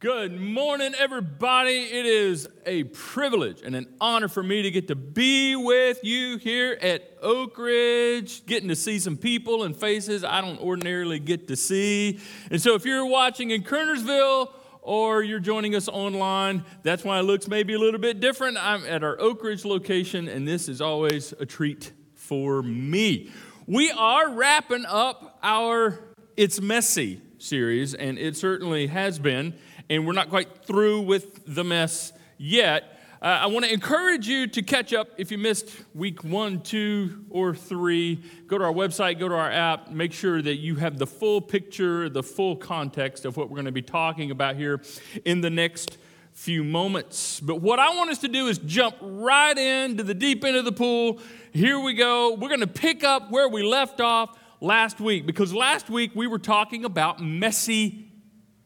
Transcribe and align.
Good 0.00 0.40
morning, 0.40 0.94
everybody. 0.98 1.74
It 1.74 2.06
is 2.06 2.48
a 2.64 2.84
privilege 2.84 3.60
and 3.60 3.76
an 3.76 3.86
honor 4.00 4.28
for 4.28 4.42
me 4.42 4.62
to 4.62 4.70
get 4.70 4.88
to 4.88 4.94
be 4.94 5.54
with 5.56 6.02
you 6.02 6.38
here 6.38 6.78
at 6.80 7.18
Oak 7.20 7.58
Ridge, 7.58 8.46
getting 8.46 8.70
to 8.70 8.76
see 8.76 8.98
some 8.98 9.18
people 9.18 9.64
and 9.64 9.76
faces 9.76 10.24
I 10.24 10.40
don't 10.40 10.58
ordinarily 10.58 11.18
get 11.18 11.48
to 11.48 11.56
see. 11.56 12.18
And 12.50 12.62
so, 12.62 12.74
if 12.76 12.86
you're 12.86 13.04
watching 13.04 13.50
in 13.50 13.62
Kernersville 13.62 14.50
or 14.80 15.22
you're 15.22 15.38
joining 15.38 15.74
us 15.74 15.86
online, 15.86 16.64
that's 16.82 17.04
why 17.04 17.18
it 17.18 17.24
looks 17.24 17.46
maybe 17.46 17.74
a 17.74 17.78
little 17.78 18.00
bit 18.00 18.20
different. 18.20 18.56
I'm 18.56 18.86
at 18.86 19.04
our 19.04 19.20
Oak 19.20 19.44
Ridge 19.44 19.66
location, 19.66 20.28
and 20.28 20.48
this 20.48 20.70
is 20.70 20.80
always 20.80 21.34
a 21.38 21.44
treat 21.44 21.92
for 22.14 22.62
me. 22.62 23.30
We 23.66 23.90
are 23.90 24.30
wrapping 24.30 24.86
up 24.86 25.38
our 25.42 25.98
It's 26.38 26.58
Messy 26.58 27.20
series, 27.36 27.92
and 27.92 28.18
it 28.18 28.34
certainly 28.34 28.86
has 28.86 29.18
been 29.18 29.52
and 29.90 30.06
we're 30.06 30.12
not 30.12 30.30
quite 30.30 30.64
through 30.64 31.00
with 31.02 31.42
the 31.52 31.64
mess 31.64 32.12
yet. 32.38 32.96
Uh, 33.20 33.40
I 33.42 33.46
want 33.48 33.66
to 33.66 33.72
encourage 33.72 34.26
you 34.28 34.46
to 34.46 34.62
catch 34.62 34.94
up 34.94 35.08
if 35.18 35.30
you 35.30 35.36
missed 35.36 35.68
week 35.94 36.24
one, 36.24 36.62
two, 36.62 37.26
or 37.28 37.54
three. 37.54 38.22
Go 38.46 38.56
to 38.56 38.64
our 38.64 38.72
website, 38.72 39.18
go 39.18 39.28
to 39.28 39.34
our 39.34 39.50
app, 39.50 39.90
make 39.90 40.12
sure 40.12 40.40
that 40.40 40.56
you 40.56 40.76
have 40.76 40.96
the 40.96 41.06
full 41.06 41.40
picture, 41.42 42.08
the 42.08 42.22
full 42.22 42.56
context 42.56 43.26
of 43.26 43.36
what 43.36 43.50
we're 43.50 43.56
going 43.56 43.66
to 43.66 43.72
be 43.72 43.82
talking 43.82 44.30
about 44.30 44.56
here 44.56 44.80
in 45.26 45.42
the 45.42 45.50
next 45.50 45.98
few 46.32 46.64
moments. 46.64 47.40
But 47.40 47.56
what 47.56 47.78
I 47.78 47.94
want 47.94 48.10
us 48.10 48.18
to 48.18 48.28
do 48.28 48.46
is 48.46 48.58
jump 48.58 48.96
right 49.02 49.58
into 49.58 50.04
the 50.04 50.14
deep 50.14 50.44
end 50.44 50.56
of 50.56 50.64
the 50.64 50.72
pool. 50.72 51.18
Here 51.52 51.78
we 51.78 51.94
go. 51.94 52.34
We're 52.34 52.48
going 52.48 52.60
to 52.60 52.66
pick 52.68 53.04
up 53.04 53.30
where 53.30 53.48
we 53.48 53.64
left 53.64 54.00
off 54.00 54.38
last 54.60 55.00
week 55.00 55.26
because 55.26 55.52
last 55.52 55.90
week 55.90 56.12
we 56.14 56.28
were 56.28 56.38
talking 56.38 56.84
about 56.86 57.20
messy 57.20 58.06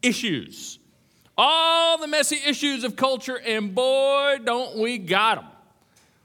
issues 0.01 0.79
all 1.37 1.97
the 1.97 2.07
messy 2.07 2.39
issues 2.45 2.83
of 2.83 2.95
culture, 2.95 3.39
and 3.45 3.73
boy, 3.75 4.37
don't 4.43 4.77
we 4.77 4.97
got 4.97 5.35
them. 5.35 5.45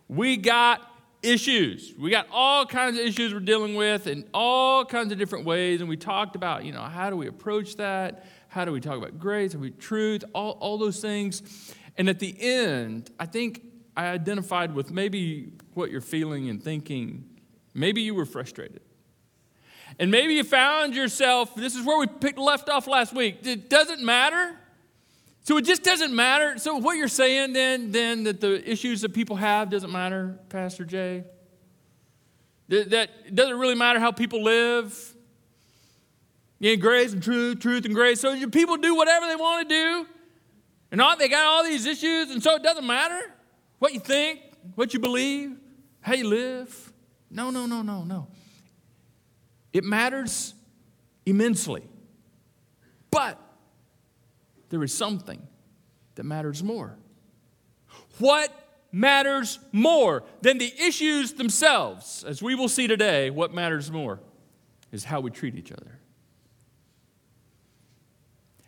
We 0.09 0.37
got 0.37 0.87
issues. 1.23 1.93
We 1.99 2.11
got 2.11 2.27
all 2.33 2.67
kinds 2.67 2.99
of 2.99 3.05
issues 3.05 3.33
we're 3.33 3.41
dealing 3.41 3.75
with 3.75 4.07
in 4.07 4.25
all 4.33 4.85
kinds 4.85 5.13
of 5.13 5.19
different 5.19 5.45
ways. 5.45 5.81
And 5.81 5.89
we 5.89 5.97
talked 5.97 6.37
about, 6.37 6.65
you 6.65 6.73
know, 6.73 6.83
how 6.83 7.11
do 7.11 7.17
we 7.17 7.27
approach 7.27 7.77
that? 7.77 8.27
How 8.49 8.65
do 8.65 8.73
we 8.73 8.81
talk 8.81 8.97
about 8.97 9.19
grace? 9.19 9.53
How 9.53 9.59
do 9.59 9.63
we 9.63 9.71
truth? 9.71 10.25
All, 10.35 10.53
all 10.61 10.79
those 10.79 11.01
things. 11.01 11.75
And 11.97 12.09
at 12.09 12.19
the 12.19 12.35
end, 12.41 13.11
I 13.19 13.27
think 13.27 13.63
I 13.97 14.07
identified 14.07 14.75
with 14.75 14.91
maybe 14.91 15.53
what 15.75 15.91
you're 15.91 16.01
feeling 16.01 16.49
and 16.49 16.63
thinking. 16.63 17.25
Maybe 17.75 18.03
you 18.03 18.15
were 18.15 18.27
frustrated. 18.27 18.81
And 19.99 20.11
maybe 20.11 20.35
you 20.35 20.45
found 20.45 20.95
yourself, 20.95 21.55
this 21.55 21.75
is 21.75 21.85
where 21.85 21.99
we 21.99 22.07
picked 22.07 22.39
left 22.39 22.69
off 22.69 22.87
last 22.87 23.15
week. 23.15 23.47
It 23.47 23.69
doesn't 23.69 24.03
matter 24.03 24.57
so 25.43 25.57
it 25.57 25.65
just 25.65 25.83
doesn't 25.83 26.15
matter. 26.15 26.59
So 26.59 26.77
what 26.77 26.97
you're 26.97 27.09
saying 27.09 27.53
then, 27.53 27.93
then 27.93 28.25
that 28.25 28.41
the 28.41 28.69
issues 28.71 29.01
that 29.01 29.15
people 29.15 29.37
have 29.37 29.71
doesn't 29.71 29.91
matter, 29.91 30.39
Pastor 30.49 30.85
Jay? 30.85 31.25
That, 32.69 32.91
that 32.91 33.35
doesn't 33.35 33.59
really 33.59 33.75
matter 33.75 33.99
how 33.99 34.13
people 34.13 34.43
live. 34.43 35.15
Yeah, 36.59 36.75
grace 36.75 37.13
and 37.13 37.23
truth, 37.23 37.61
truth 37.61 37.85
and 37.87 37.95
grace. 37.95 38.21
So 38.21 38.49
people 38.49 38.77
do 38.77 38.95
whatever 38.95 39.27
they 39.27 39.37
want 39.37 39.69
to 39.69 39.75
do. 39.75 40.07
And 40.93 41.01
all, 41.01 41.17
they 41.17 41.29
got 41.29 41.47
all 41.47 41.65
these 41.65 41.87
issues, 41.87 42.31
and 42.31 42.43
so 42.43 42.57
it 42.57 42.63
doesn't 42.63 42.87
matter 42.87 43.21
what 43.79 43.95
you 43.95 44.01
think, 44.01 44.41
what 44.75 44.93
you 44.93 45.01
believe, 45.01 45.57
how 46.01 46.15
you 46.15 46.29
live. 46.29 46.93
No, 47.31 47.51
no, 47.51 47.67
no, 47.67 47.83
no, 47.83 48.03
no. 48.03 48.27
It 49.73 49.85
matters 49.85 50.55
immensely. 51.25 51.85
But 53.11 53.41
there 54.71 54.83
is 54.83 54.95
something 54.95 55.47
that 56.15 56.25
matters 56.25 56.63
more. 56.63 56.97
What 58.19 58.53
matters 58.93 59.59
more 59.73 60.25
than 60.41 60.59
the 60.59 60.73
issues 60.81 61.35
themselves? 61.35 62.25
As 62.25 62.43
we 62.43 62.55
will 62.55 62.69
see 62.69 62.87
today, 62.87 63.31
what 63.31 63.53
matters 63.53 63.91
more 63.91 64.21
is 64.93 65.05
how 65.05 65.21
we 65.21 65.31
treat 65.31 65.55
each 65.57 65.73
other. 65.73 65.99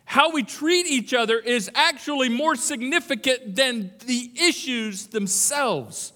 How 0.05 0.31
we 0.31 0.43
treat 0.43 0.85
each 0.85 1.13
other 1.13 1.39
is 1.39 1.71
actually 1.73 2.29
more 2.29 2.55
significant 2.55 3.55
than 3.55 3.91
the 4.05 4.31
issues 4.39 5.07
themselves. 5.07 6.13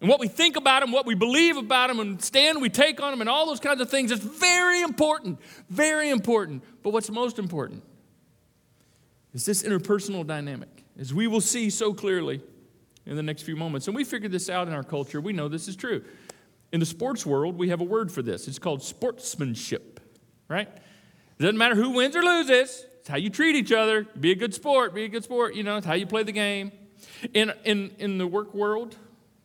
And 0.00 0.08
what 0.08 0.20
we 0.20 0.28
think 0.28 0.56
about 0.56 0.80
them, 0.80 0.92
what 0.92 1.06
we 1.06 1.14
believe 1.14 1.56
about 1.56 1.88
them, 1.88 2.00
and 2.00 2.22
stand 2.22 2.60
we 2.60 2.68
take 2.68 3.02
on 3.02 3.10
them, 3.10 3.20
and 3.20 3.30
all 3.30 3.46
those 3.46 3.60
kinds 3.60 3.80
of 3.80 3.90
things 3.90 4.10
is 4.10 4.18
very 4.18 4.82
important, 4.82 5.38
very 5.68 6.10
important. 6.10 6.62
But 6.82 6.92
what's 6.92 7.10
most 7.10 7.38
important 7.38 7.82
is 9.32 9.44
this 9.44 9.62
interpersonal 9.62 10.26
dynamic, 10.26 10.84
as 10.98 11.14
we 11.14 11.26
will 11.26 11.40
see 11.40 11.70
so 11.70 11.94
clearly 11.94 12.42
in 13.06 13.16
the 13.16 13.22
next 13.22 13.42
few 13.42 13.56
moments. 13.56 13.86
And 13.86 13.96
we 13.96 14.04
figured 14.04 14.32
this 14.32 14.50
out 14.50 14.68
in 14.68 14.74
our 14.74 14.82
culture. 14.82 15.20
We 15.20 15.32
know 15.32 15.48
this 15.48 15.68
is 15.68 15.76
true. 15.76 16.04
In 16.72 16.80
the 16.80 16.86
sports 16.86 17.24
world, 17.26 17.56
we 17.56 17.68
have 17.70 17.80
a 17.80 17.84
word 17.84 18.12
for 18.12 18.22
this. 18.22 18.46
It's 18.48 18.58
called 18.58 18.82
sportsmanship, 18.82 20.00
right? 20.48 20.68
It 20.68 21.42
doesn't 21.42 21.58
matter 21.58 21.74
who 21.74 21.90
wins 21.90 22.14
or 22.14 22.22
loses. 22.22 22.86
It's 22.98 23.08
how 23.08 23.16
you 23.16 23.30
treat 23.30 23.56
each 23.56 23.72
other. 23.72 24.04
Be 24.18 24.30
a 24.32 24.34
good 24.34 24.54
sport. 24.54 24.94
Be 24.94 25.04
a 25.04 25.08
good 25.08 25.24
sport. 25.24 25.54
You 25.54 25.62
know, 25.62 25.76
it's 25.78 25.86
how 25.86 25.94
you 25.94 26.06
play 26.06 26.22
the 26.22 26.32
game. 26.32 26.72
In, 27.34 27.52
in, 27.64 27.92
in 27.98 28.18
the 28.18 28.26
work 28.26 28.54
world, 28.54 28.94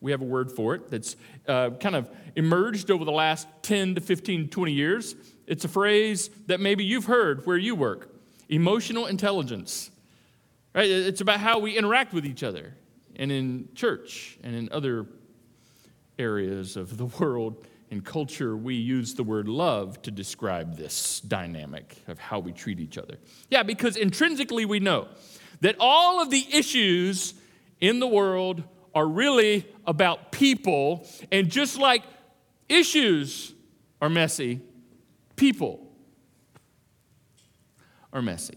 we 0.00 0.10
have 0.10 0.20
a 0.20 0.26
word 0.26 0.52
for 0.52 0.74
it 0.74 0.90
that's 0.90 1.16
uh, 1.48 1.70
kind 1.70 1.96
of 1.96 2.10
emerged 2.36 2.90
over 2.90 3.04
the 3.04 3.12
last 3.12 3.48
10 3.62 3.94
to 3.96 4.00
15, 4.00 4.48
20 4.48 4.72
years. 4.72 5.16
It's 5.46 5.64
a 5.64 5.68
phrase 5.68 6.28
that 6.46 6.60
maybe 6.60 6.84
you've 6.84 7.06
heard 7.06 7.46
where 7.46 7.56
you 7.56 7.74
work 7.74 8.15
emotional 8.48 9.06
intelligence. 9.06 9.90
Right? 10.74 10.88
It's 10.88 11.20
about 11.20 11.40
how 11.40 11.58
we 11.58 11.76
interact 11.76 12.12
with 12.12 12.26
each 12.26 12.42
other 12.42 12.74
and 13.16 13.32
in 13.32 13.68
church 13.74 14.38
and 14.42 14.54
in 14.54 14.68
other 14.70 15.06
areas 16.18 16.76
of 16.76 16.96
the 16.96 17.06
world 17.18 17.64
and 17.90 18.04
culture, 18.04 18.56
we 18.56 18.74
use 18.74 19.14
the 19.14 19.22
word 19.22 19.48
love 19.48 20.02
to 20.02 20.10
describe 20.10 20.76
this 20.76 21.20
dynamic 21.20 22.02
of 22.08 22.18
how 22.18 22.40
we 22.40 22.52
treat 22.52 22.80
each 22.80 22.98
other. 22.98 23.16
Yeah, 23.48 23.62
because 23.62 23.96
intrinsically 23.96 24.64
we 24.64 24.80
know 24.80 25.08
that 25.60 25.76
all 25.78 26.20
of 26.20 26.30
the 26.30 26.46
issues 26.52 27.34
in 27.80 28.00
the 28.00 28.06
world 28.06 28.64
are 28.94 29.06
really 29.06 29.66
about 29.86 30.32
people, 30.32 31.06
and 31.30 31.48
just 31.48 31.78
like 31.78 32.02
issues 32.68 33.54
are 34.00 34.08
messy, 34.08 34.60
people 35.36 35.85
are 38.16 38.22
messy. 38.22 38.56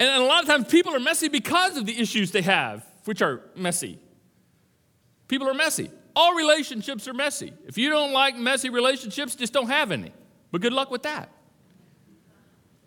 And 0.00 0.22
a 0.22 0.26
lot 0.26 0.42
of 0.42 0.48
times 0.48 0.66
people 0.66 0.94
are 0.94 1.00
messy 1.00 1.28
because 1.28 1.76
of 1.76 1.84
the 1.86 2.00
issues 2.00 2.32
they 2.32 2.42
have, 2.42 2.84
which 3.04 3.20
are 3.20 3.42
messy. 3.54 3.98
People 5.28 5.48
are 5.48 5.54
messy. 5.54 5.90
All 6.16 6.34
relationships 6.34 7.06
are 7.06 7.12
messy. 7.12 7.52
If 7.66 7.76
you 7.76 7.90
don't 7.90 8.12
like 8.12 8.36
messy 8.36 8.70
relationships, 8.70 9.34
just 9.34 9.52
don't 9.52 9.68
have 9.68 9.92
any. 9.92 10.12
But 10.50 10.62
good 10.62 10.72
luck 10.72 10.90
with 10.90 11.02
that. 11.02 11.28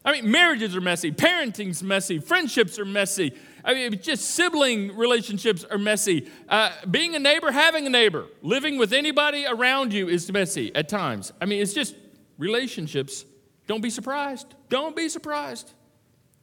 I 0.04 0.14
mean, 0.14 0.32
marriages 0.32 0.76
are 0.76 0.82
messy, 0.82 1.12
parenting's 1.12 1.84
messy, 1.84 2.20
friendships 2.20 2.80
are 2.80 2.86
messy. 2.86 3.34
I 3.64 3.74
mean, 3.74 4.00
just 4.02 4.24
sibling 4.32 4.96
relationships 4.96 5.66
are 5.66 5.78
messy. 5.78 6.30
Uh, 6.48 6.72
being 6.90 7.14
a 7.16 7.20
neighbor, 7.20 7.52
having 7.52 7.86
a 7.86 7.90
neighbor, 7.90 8.26
living 8.42 8.78
with 8.78 8.94
anybody 8.94 9.46
around 9.46 9.94
you 9.94 10.08
is 10.08 10.32
messy 10.32 10.74
at 10.74 10.88
times. 10.88 11.34
I 11.42 11.46
mean, 11.46 11.62
it's 11.62 11.74
just 11.74 11.94
relationships 12.38 13.26
don't 13.68 13.82
be 13.82 13.90
surprised. 13.90 14.56
Don't 14.70 14.96
be 14.96 15.10
surprised. 15.10 15.74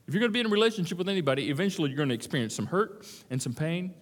If 0.07 0.13
you're 0.13 0.21
going 0.21 0.31
to 0.31 0.35
be 0.35 0.41
in 0.41 0.47
a 0.47 0.51
relationship 0.51 0.99
with 0.99 1.09
anybody, 1.09 1.51
eventually 1.51 1.89
you're 1.89 1.97
going 1.97 2.11
to 2.11 2.15
experience 2.15 2.55
some 2.55 2.67
hurt 2.67 3.07
and 3.31 3.41
some 3.41 3.55
pain. 3.55 3.95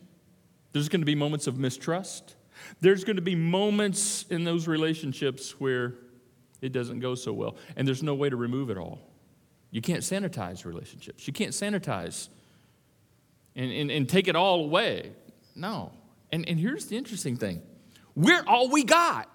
There's 0.72 0.88
going 0.88 1.00
to 1.00 1.06
be 1.06 1.14
moments 1.14 1.46
of 1.46 1.58
mistrust. 1.58 2.34
There's 2.80 3.04
going 3.04 3.16
to 3.16 3.22
be 3.22 3.36
moments 3.36 4.24
in 4.28 4.44
those 4.44 4.66
relationships 4.66 5.60
where 5.60 5.94
it 6.60 6.72
doesn't 6.72 7.00
go 7.00 7.14
so 7.14 7.32
well, 7.32 7.56
and 7.76 7.86
there's 7.86 8.02
no 8.02 8.14
way 8.14 8.28
to 8.28 8.36
remove 8.36 8.70
it 8.70 8.78
all. 8.78 9.00
You 9.70 9.80
can't 9.80 10.02
sanitize 10.02 10.64
relationships. 10.64 11.26
You 11.26 11.32
can't 11.32 11.52
sanitize 11.52 12.28
and, 13.56 13.72
and, 13.72 13.90
and 13.90 14.08
take 14.08 14.28
it 14.28 14.36
all 14.36 14.64
away. 14.64 15.12
No. 15.54 15.92
And, 16.30 16.48
and 16.48 16.58
here's 16.58 16.86
the 16.86 16.96
interesting 16.96 17.36
thing 17.36 17.62
we're 18.14 18.44
all 18.46 18.68
we 18.68 18.84
got. 18.84 19.28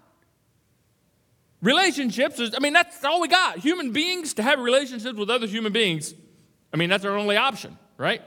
Relationships, 1.61 2.39
is, 2.39 2.53
I 2.55 2.59
mean, 2.59 2.73
that's 2.73 3.03
all 3.03 3.19
we 3.19 3.27
got. 3.27 3.57
Human 3.59 3.91
beings 3.91 4.35
to 4.35 4.43
have 4.43 4.59
relationships 4.59 5.17
with 5.17 5.29
other 5.29 5.47
human 5.47 5.73
beings, 5.73 6.13
I 6.73 6.77
mean, 6.77 6.89
that's 6.89 7.05
our 7.05 7.17
only 7.17 7.37
option, 7.37 7.77
right? 7.97 8.21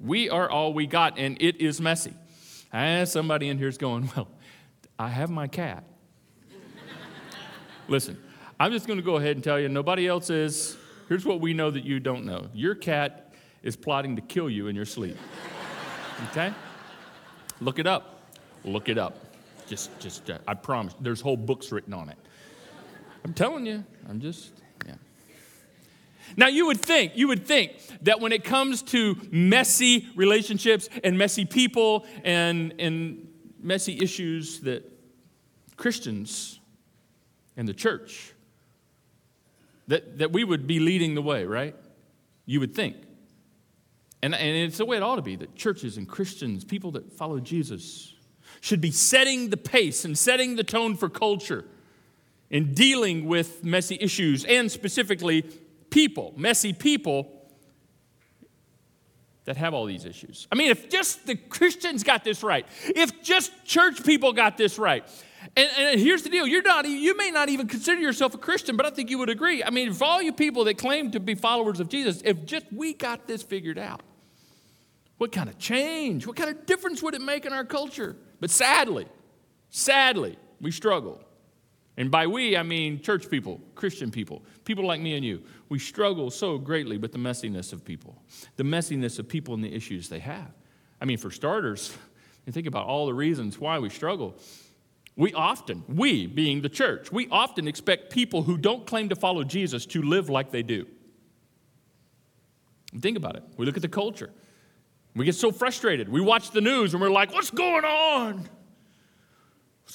We 0.00 0.30
are 0.30 0.50
all 0.50 0.74
we 0.74 0.86
got, 0.86 1.18
and 1.18 1.40
it 1.40 1.60
is 1.60 1.80
messy. 1.80 2.14
And 2.72 3.08
somebody 3.08 3.48
in 3.48 3.58
here 3.58 3.68
is 3.68 3.78
going, 3.78 4.10
Well, 4.16 4.28
I 4.98 5.08
have 5.08 5.30
my 5.30 5.46
cat. 5.46 5.84
Listen, 7.88 8.16
I'm 8.58 8.72
just 8.72 8.86
going 8.86 8.98
to 8.98 9.04
go 9.04 9.16
ahead 9.16 9.36
and 9.36 9.44
tell 9.44 9.60
you, 9.60 9.68
nobody 9.68 10.06
else 10.06 10.30
is. 10.30 10.76
Here's 11.08 11.26
what 11.26 11.40
we 11.40 11.52
know 11.52 11.70
that 11.70 11.84
you 11.84 12.00
don't 12.00 12.24
know 12.24 12.48
your 12.54 12.74
cat 12.74 13.34
is 13.62 13.76
plotting 13.76 14.16
to 14.16 14.22
kill 14.22 14.48
you 14.48 14.68
in 14.68 14.74
your 14.74 14.84
sleep. 14.84 15.16
Okay? 16.30 16.52
Look 17.60 17.78
it 17.78 17.86
up. 17.86 18.32
Look 18.64 18.88
it 18.88 18.98
up. 18.98 19.18
Just, 19.66 19.96
just, 20.00 20.30
uh, 20.30 20.38
I 20.46 20.54
promise. 20.54 20.94
There's 21.00 21.20
whole 21.20 21.36
books 21.36 21.70
written 21.72 21.92
on 21.92 22.08
it. 22.08 22.18
I'm 23.24 23.34
telling 23.34 23.66
you, 23.66 23.84
I'm 24.08 24.20
just, 24.20 24.50
yeah. 24.86 24.94
Now, 26.36 26.48
you 26.48 26.66
would 26.66 26.80
think, 26.80 27.12
you 27.16 27.28
would 27.28 27.46
think 27.46 27.72
that 28.02 28.20
when 28.20 28.32
it 28.32 28.44
comes 28.44 28.82
to 28.82 29.16
messy 29.30 30.08
relationships 30.16 30.88
and 31.04 31.16
messy 31.16 31.44
people 31.44 32.06
and, 32.24 32.74
and 32.78 33.28
messy 33.60 33.98
issues, 34.00 34.60
that 34.60 34.90
Christians 35.76 36.58
and 37.56 37.68
the 37.68 37.74
church, 37.74 38.32
that, 39.88 40.18
that 40.18 40.32
we 40.32 40.42
would 40.42 40.66
be 40.66 40.80
leading 40.80 41.14
the 41.14 41.22
way, 41.22 41.44
right? 41.44 41.76
You 42.46 42.60
would 42.60 42.74
think. 42.74 42.96
And, 44.22 44.34
and 44.34 44.56
it's 44.56 44.78
the 44.78 44.84
way 44.84 44.96
it 44.96 45.02
ought 45.02 45.16
to 45.16 45.22
be 45.22 45.36
that 45.36 45.54
churches 45.56 45.96
and 45.96 46.08
Christians, 46.08 46.64
people 46.64 46.92
that 46.92 47.12
follow 47.12 47.40
Jesus, 47.40 48.14
should 48.60 48.80
be 48.80 48.90
setting 48.90 49.50
the 49.50 49.56
pace 49.56 50.04
and 50.04 50.16
setting 50.16 50.56
the 50.56 50.64
tone 50.64 50.96
for 50.96 51.08
culture 51.08 51.64
in 52.52 52.74
dealing 52.74 53.26
with 53.26 53.64
messy 53.64 53.98
issues 54.00 54.44
and 54.44 54.70
specifically 54.70 55.42
people, 55.90 56.34
messy 56.36 56.72
people 56.72 57.42
that 59.46 59.56
have 59.56 59.74
all 59.74 59.86
these 59.86 60.04
issues. 60.04 60.46
I 60.52 60.54
mean, 60.54 60.70
if 60.70 60.88
just 60.88 61.26
the 61.26 61.34
Christians 61.34 62.04
got 62.04 62.22
this 62.22 62.44
right, 62.44 62.66
if 62.84 63.22
just 63.22 63.64
church 63.64 64.04
people 64.04 64.32
got 64.32 64.56
this 64.56 64.78
right, 64.78 65.04
and, 65.56 65.68
and, 65.76 66.00
here's 66.00 66.22
the 66.22 66.28
deal 66.28 66.46
you're 66.46 66.62
not 66.62 66.88
you 66.88 67.16
may 67.16 67.32
not 67.32 67.48
even 67.48 67.66
consider 67.66 68.00
yourself 68.00 68.32
a 68.32 68.38
christian 68.38 68.76
but 68.76 68.86
i 68.86 68.90
think 68.90 69.10
you 69.10 69.18
would 69.18 69.28
agree. 69.28 69.64
I 69.64 69.70
mean 69.70 69.88
if 69.88 70.00
all 70.00 70.22
you 70.22 70.32
people 70.32 70.62
that 70.64 70.78
claim 70.78 71.10
to 71.10 71.18
be 71.18 71.34
followers 71.34 71.80
of 71.80 71.88
jesus 71.88 72.22
if 72.24 72.44
just 72.44 72.66
we 72.72 72.94
got 72.94 73.26
this 73.26 73.42
figured 73.42 73.76
out 73.76 74.02
what 75.18 75.32
kind 75.32 75.48
of 75.48 75.58
change 75.58 76.28
what 76.28 76.36
kind 76.36 76.48
of 76.48 76.64
difference 76.64 77.02
would 77.02 77.14
it 77.14 77.20
make 77.20 77.44
in 77.44 77.52
our 77.52 77.64
culture? 77.64 78.16
But 78.38 78.50
sadly 78.50 79.08
sadly 79.68 80.38
we 80.60 80.70
struggle 80.70 81.20
and 81.96 82.10
by 82.10 82.26
we, 82.26 82.56
I 82.56 82.62
mean 82.62 83.00
church 83.00 83.28
people, 83.28 83.60
Christian 83.74 84.10
people, 84.10 84.42
people 84.64 84.86
like 84.86 85.00
me 85.00 85.14
and 85.14 85.24
you. 85.24 85.42
We 85.68 85.78
struggle 85.78 86.30
so 86.30 86.58
greatly 86.58 86.96
with 86.96 87.12
the 87.12 87.18
messiness 87.18 87.72
of 87.72 87.84
people, 87.84 88.22
the 88.56 88.64
messiness 88.64 89.18
of 89.18 89.28
people 89.28 89.54
and 89.54 89.62
the 89.62 89.74
issues 89.74 90.08
they 90.08 90.20
have. 90.20 90.52
I 91.00 91.04
mean, 91.04 91.18
for 91.18 91.30
starters, 91.30 91.96
you 92.46 92.52
think 92.52 92.66
about 92.66 92.86
all 92.86 93.06
the 93.06 93.14
reasons 93.14 93.58
why 93.58 93.78
we 93.78 93.90
struggle. 93.90 94.36
We 95.16 95.34
often, 95.34 95.84
we 95.88 96.26
being 96.26 96.62
the 96.62 96.70
church, 96.70 97.12
we 97.12 97.28
often 97.30 97.68
expect 97.68 98.10
people 98.10 98.42
who 98.42 98.56
don't 98.56 98.86
claim 98.86 99.10
to 99.10 99.16
follow 99.16 99.44
Jesus 99.44 99.84
to 99.86 100.00
live 100.00 100.30
like 100.30 100.50
they 100.50 100.62
do. 100.62 100.86
Think 102.98 103.16
about 103.18 103.36
it. 103.36 103.42
We 103.56 103.66
look 103.66 103.76
at 103.76 103.82
the 103.82 103.88
culture. 103.88 104.30
We 105.14 105.26
get 105.26 105.34
so 105.34 105.52
frustrated. 105.52 106.08
We 106.08 106.22
watch 106.22 106.50
the 106.52 106.62
news 106.62 106.94
and 106.94 107.02
we're 107.02 107.10
like, 107.10 107.32
what's 107.32 107.50
going 107.50 107.84
on? 107.84 108.48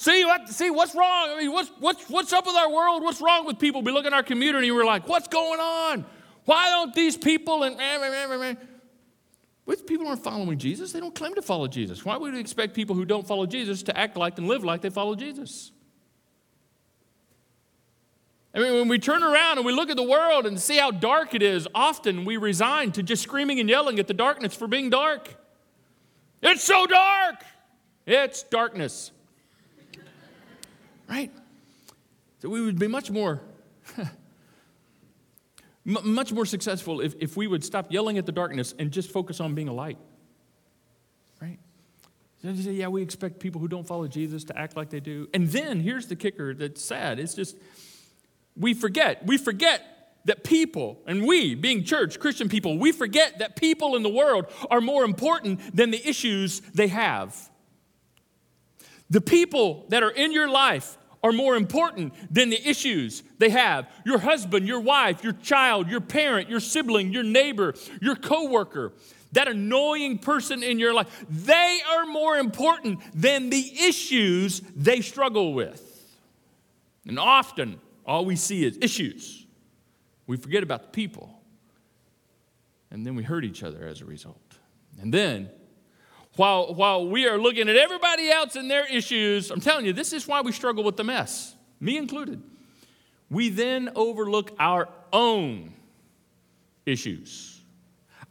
See 0.00 0.24
what? 0.24 0.48
See 0.48 0.70
what's 0.70 0.94
wrong? 0.94 1.30
I 1.30 1.40
mean, 1.40 1.50
what's 1.50 1.72
what's 1.80 2.08
what's 2.08 2.32
up 2.32 2.46
with 2.46 2.54
our 2.54 2.70
world? 2.70 3.02
What's 3.02 3.20
wrong 3.20 3.44
with 3.44 3.58
people? 3.58 3.82
We 3.82 3.90
look 3.90 4.06
at 4.06 4.12
our 4.12 4.22
community 4.22 4.70
we're 4.70 4.84
like, 4.84 5.08
what's 5.08 5.26
going 5.26 5.58
on? 5.58 6.06
Why 6.44 6.70
don't 6.70 6.94
these 6.94 7.16
people 7.16 7.64
and 7.64 7.76
people 9.82 10.06
aren't 10.06 10.22
following 10.22 10.56
Jesus? 10.56 10.92
They 10.92 11.00
don't 11.00 11.16
claim 11.16 11.34
to 11.34 11.42
follow 11.42 11.66
Jesus. 11.66 12.04
Why 12.04 12.16
would 12.16 12.32
we 12.32 12.38
expect 12.38 12.74
people 12.74 12.94
who 12.94 13.04
don't 13.04 13.26
follow 13.26 13.44
Jesus 13.44 13.82
to 13.82 13.98
act 13.98 14.16
like 14.16 14.38
and 14.38 14.46
live 14.46 14.62
like 14.62 14.82
they 14.82 14.90
follow 14.90 15.16
Jesus? 15.16 15.72
I 18.54 18.60
mean, 18.60 18.74
when 18.74 18.86
we 18.86 19.00
turn 19.00 19.24
around 19.24 19.58
and 19.58 19.66
we 19.66 19.72
look 19.72 19.90
at 19.90 19.96
the 19.96 20.08
world 20.08 20.46
and 20.46 20.60
see 20.60 20.76
how 20.76 20.92
dark 20.92 21.34
it 21.34 21.42
is, 21.42 21.66
often 21.74 22.24
we 22.24 22.36
resign 22.36 22.92
to 22.92 23.02
just 23.02 23.24
screaming 23.24 23.58
and 23.58 23.68
yelling 23.68 23.98
at 23.98 24.06
the 24.06 24.14
darkness 24.14 24.54
for 24.54 24.68
being 24.68 24.90
dark. 24.90 25.34
It's 26.40 26.62
so 26.62 26.86
dark. 26.86 27.42
It's 28.06 28.44
darkness 28.44 29.10
right? 31.08 31.32
So 32.40 32.48
we 32.48 32.60
would 32.60 32.78
be 32.78 32.86
much 32.86 33.10
more, 33.10 33.40
much 35.84 36.32
more 36.32 36.46
successful 36.46 37.00
if, 37.00 37.14
if 37.18 37.36
we 37.36 37.46
would 37.46 37.64
stop 37.64 37.90
yelling 37.90 38.18
at 38.18 38.26
the 38.26 38.32
darkness 38.32 38.74
and 38.78 38.92
just 38.92 39.10
focus 39.10 39.40
on 39.40 39.54
being 39.54 39.68
a 39.68 39.72
light, 39.72 39.98
right? 41.40 41.58
So 42.42 42.54
say, 42.54 42.72
yeah, 42.72 42.88
we 42.88 43.02
expect 43.02 43.40
people 43.40 43.60
who 43.60 43.68
don't 43.68 43.86
follow 43.86 44.06
Jesus 44.06 44.44
to 44.44 44.58
act 44.58 44.76
like 44.76 44.90
they 44.90 45.00
do. 45.00 45.28
And 45.34 45.48
then 45.48 45.80
here's 45.80 46.06
the 46.06 46.16
kicker 46.16 46.54
that's 46.54 46.82
sad. 46.82 47.18
It's 47.18 47.34
just, 47.34 47.56
we 48.56 48.74
forget, 48.74 49.26
we 49.26 49.38
forget 49.38 49.82
that 50.26 50.44
people, 50.44 51.00
and 51.06 51.26
we, 51.26 51.54
being 51.54 51.82
church, 51.82 52.20
Christian 52.20 52.48
people, 52.48 52.78
we 52.78 52.92
forget 52.92 53.38
that 53.38 53.56
people 53.56 53.96
in 53.96 54.02
the 54.02 54.08
world 54.08 54.46
are 54.70 54.80
more 54.80 55.02
important 55.02 55.74
than 55.74 55.90
the 55.90 56.06
issues 56.08 56.60
they 56.60 56.88
have. 56.88 57.50
The 59.10 59.20
people 59.20 59.86
that 59.88 60.02
are 60.02 60.10
in 60.10 60.32
your 60.32 60.48
life 60.48 60.98
are 61.22 61.32
more 61.32 61.56
important 61.56 62.14
than 62.32 62.50
the 62.50 62.68
issues 62.68 63.22
they 63.38 63.50
have. 63.50 63.88
Your 64.04 64.18
husband, 64.18 64.66
your 64.68 64.80
wife, 64.80 65.24
your 65.24 65.32
child, 65.32 65.88
your 65.88 66.00
parent, 66.00 66.48
your 66.48 66.60
sibling, 66.60 67.12
your 67.12 67.24
neighbor, 67.24 67.74
your 68.00 68.16
coworker, 68.16 68.92
that 69.32 69.48
annoying 69.48 70.18
person 70.18 70.62
in 70.62 70.78
your 70.78 70.94
life, 70.94 71.24
they 71.28 71.80
are 71.90 72.06
more 72.06 72.36
important 72.38 73.00
than 73.14 73.50
the 73.50 73.72
issues 73.80 74.60
they 74.76 75.00
struggle 75.00 75.54
with. 75.54 75.84
And 77.06 77.18
often, 77.18 77.80
all 78.06 78.24
we 78.24 78.36
see 78.36 78.64
is 78.64 78.78
issues. 78.80 79.46
We 80.26 80.36
forget 80.36 80.62
about 80.62 80.82
the 80.82 80.88
people. 80.88 81.40
And 82.90 83.06
then 83.06 83.14
we 83.16 83.22
hurt 83.22 83.44
each 83.44 83.62
other 83.62 83.86
as 83.86 84.00
a 84.00 84.04
result. 84.04 84.56
And 85.00 85.12
then 85.12 85.50
while, 86.36 86.74
while 86.74 87.06
we 87.06 87.26
are 87.26 87.38
looking 87.38 87.68
at 87.68 87.76
everybody 87.76 88.30
else 88.30 88.54
and 88.56 88.70
their 88.70 88.86
issues, 88.86 89.50
I'm 89.50 89.60
telling 89.60 89.84
you, 89.84 89.92
this 89.92 90.12
is 90.12 90.26
why 90.26 90.40
we 90.40 90.52
struggle 90.52 90.84
with 90.84 90.96
the 90.96 91.04
mess, 91.04 91.54
me 91.80 91.96
included. 91.96 92.42
We 93.30 93.48
then 93.48 93.90
overlook 93.94 94.52
our 94.58 94.88
own 95.12 95.74
issues, 96.86 97.60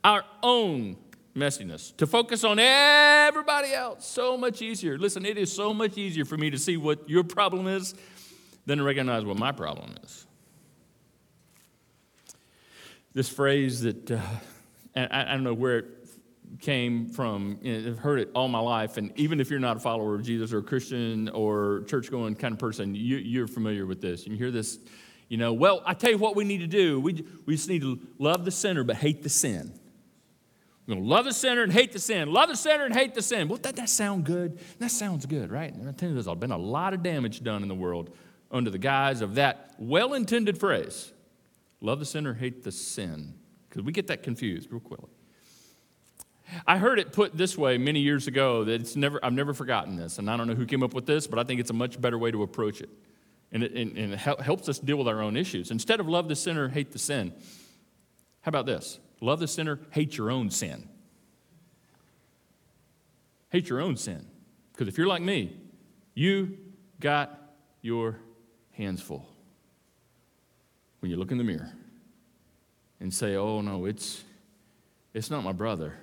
our 0.04 0.24
own 0.42 0.98
messiness, 1.36 1.96
to 1.98 2.08
focus 2.08 2.44
on 2.44 2.60
everybody 2.60 3.74
else. 3.74 4.08
So 4.08 4.38
much 4.38 4.62
easier. 4.62 4.98
Listen, 4.98 5.26
it 5.26 5.38
is 5.38 5.52
so 5.52 5.74
much 5.74 5.98
easier 5.98 6.26
for 6.26 6.38
me 6.38 6.50
to 6.50 6.58
see 6.58 6.78
what 6.78 7.08
your 7.10 7.24
problem 7.24 7.68
is 7.68 7.94
than 8.66 8.80
to 8.80 8.84
recognize 8.84 9.24
what 9.24 9.38
my 9.38 9.52
problem 9.52 9.96
is. 10.04 10.26
This 13.14 13.30
phrase 13.30 13.82
that, 13.82 14.12
uh, 14.12 14.20
I, 14.96 15.24
I 15.24 15.32
don't 15.34 15.44
know 15.44 15.54
where 15.54 15.80
it 15.80 15.86
came 16.60 17.10
from, 17.10 17.60
I've 17.66 18.00
heard 18.00 18.20
it 18.20 18.30
all 18.34 18.48
my 18.48 18.60
life, 18.60 18.98
and 18.98 19.12
even 19.16 19.40
if 19.40 19.50
you're 19.50 19.60
not 19.60 19.78
a 19.78 19.80
follower 19.80 20.16
of 20.16 20.24
Jesus 20.24 20.54
or 20.54 20.60
a 20.60 20.64
Christian 20.64 21.30
or 21.30 21.84
church 21.88 22.10
going 22.10 22.36
kind 22.36 22.54
of 22.54 22.60
person, 22.60 22.96
you, 22.96 23.44
are 23.44 23.48
familiar 23.48 23.86
with 23.86 24.02
this. 24.02 24.24
And 24.24 24.32
you 24.32 24.38
hear 24.38 24.52
this, 24.52 24.80
you 25.30 25.38
know, 25.38 25.54
well, 25.54 25.82
I 25.86 25.94
tell 25.94 26.12
you 26.12 26.18
what 26.18 26.36
we 26.36 26.44
need 26.44 26.60
to 26.60 26.68
do. 26.68 27.00
We, 27.00 27.26
we 27.46 27.56
just 27.56 27.70
need 27.70 27.82
to 27.82 28.00
love 28.18 28.46
the 28.46 28.52
sinner 28.52 28.84
but 28.84 28.96
hate 28.96 29.24
the 29.24 29.30
sin. 29.30 29.78
We're 30.88 30.96
going 30.96 31.06
to 31.06 31.10
love 31.10 31.26
the 31.26 31.34
sinner 31.34 31.63
and 31.63 31.72
hate 31.72 31.92
the 31.92 32.00
sin. 32.00 32.32
Love 32.32 32.50
the 32.50 32.56
sinner 32.56 32.86
and 32.86 32.96
hate 32.96 33.13
the 33.13 33.22
sin. 33.22 33.50
Well, 33.50 33.60
that, 33.63 33.75
that 33.75 33.89
sound 33.89 34.24
good? 34.24 34.60
That 34.80 34.92
sounds 34.92 35.25
good, 35.25 35.51
right? 35.51 35.74
And 35.74 35.88
I 35.88 35.92
tell 35.92 36.10
you, 36.10 36.16
there's 36.16 36.34
been 36.38 36.51
a 36.51 36.58
lot 36.58 36.94
of 36.94 37.04
damage 37.04 37.44
done 37.44 37.62
in 37.62 37.68
the 37.68 37.75
world 37.75 38.16
under 38.51 38.70
the 38.70 38.77
guise 38.77 39.22
of 39.22 39.36
that 39.36 39.75
well 39.77 40.13
intended 40.13 40.58
phrase 40.58 41.12
love 41.82 42.00
the 42.00 42.06
sinner, 42.06 42.34
hate 42.34 42.63
the 42.63 42.72
sin. 42.72 43.36
Because 43.70 43.84
we 43.84 43.92
get 43.92 44.08
that 44.08 44.24
confused 44.24 44.72
real 44.72 44.80
quickly. 44.80 45.10
I 46.66 46.77
heard 46.77 47.00
it 47.00 47.12
put 47.12 47.36
this 47.36 47.58
way 47.58 47.77
many 47.77 48.00
years 48.00 48.27
ago 48.27 48.63
that 48.63 48.82
it's 48.82 48.96
never, 48.96 49.24
I've 49.24 49.34
never 49.34 49.54
forgotten 49.54 49.96
this. 49.96 50.18
And 50.18 50.30
I 50.30 50.38
don't 50.38 50.48
know 50.48 50.56
who 50.56 50.66
came 50.66 50.84
up 50.84 50.94
with 50.94 51.06
this, 51.06 51.27
but 51.27 51.39
I 51.39 51.44
think 51.44 51.60
it's 51.60 51.70
a 51.70 51.74
much 51.74 52.00
better 52.00 52.18
way 52.18 52.32
to 52.32 52.44
approach 52.44 52.82
it. 52.82 52.89
And 53.51 53.63
it, 53.63 53.74
and, 53.74 53.98
and 53.98 54.13
it 54.13 54.20
helps 54.20 54.68
us 54.70 54.80
deal 54.80 54.98
with 54.98 55.08
our 55.08 55.22
own 55.22 55.38
issues. 55.38 55.72
Instead 55.72 56.00
of 56.00 56.08
love 56.08 56.27
the 56.27 56.36
sinner, 56.36 56.70
hate 56.70 56.92
the 56.92 57.00
sin, 57.00 57.34
how 58.42 58.50
about 58.50 58.66
this? 58.66 59.00
Love 59.20 59.39
the 59.39 59.48
sinner, 59.48 59.80
hate 59.92 60.18
your 60.18 60.32
own 60.32 60.50
sin. 60.50 60.88
Hate 63.50 63.70
your 63.70 63.82
own 63.82 63.98
sin. 63.98 64.25
Because 64.72 64.88
if 64.88 64.98
you're 64.98 65.08
like 65.08 65.22
me, 65.22 65.56
you 66.13 66.58
got 67.00 67.54
your 67.82 68.20
hands 68.72 69.01
full 69.01 69.27
when 71.00 71.10
you 71.10 71.18
look 71.18 71.32
in 71.32 71.38
the 71.38 71.44
mirror 71.44 71.72
and 73.00 73.13
say, 73.13 73.36
oh 73.36 73.62
no, 73.62 73.86
it's, 73.86 74.24
it's 75.13 75.30
not 75.30 75.44
my 75.44 75.51
brother 75.51 75.94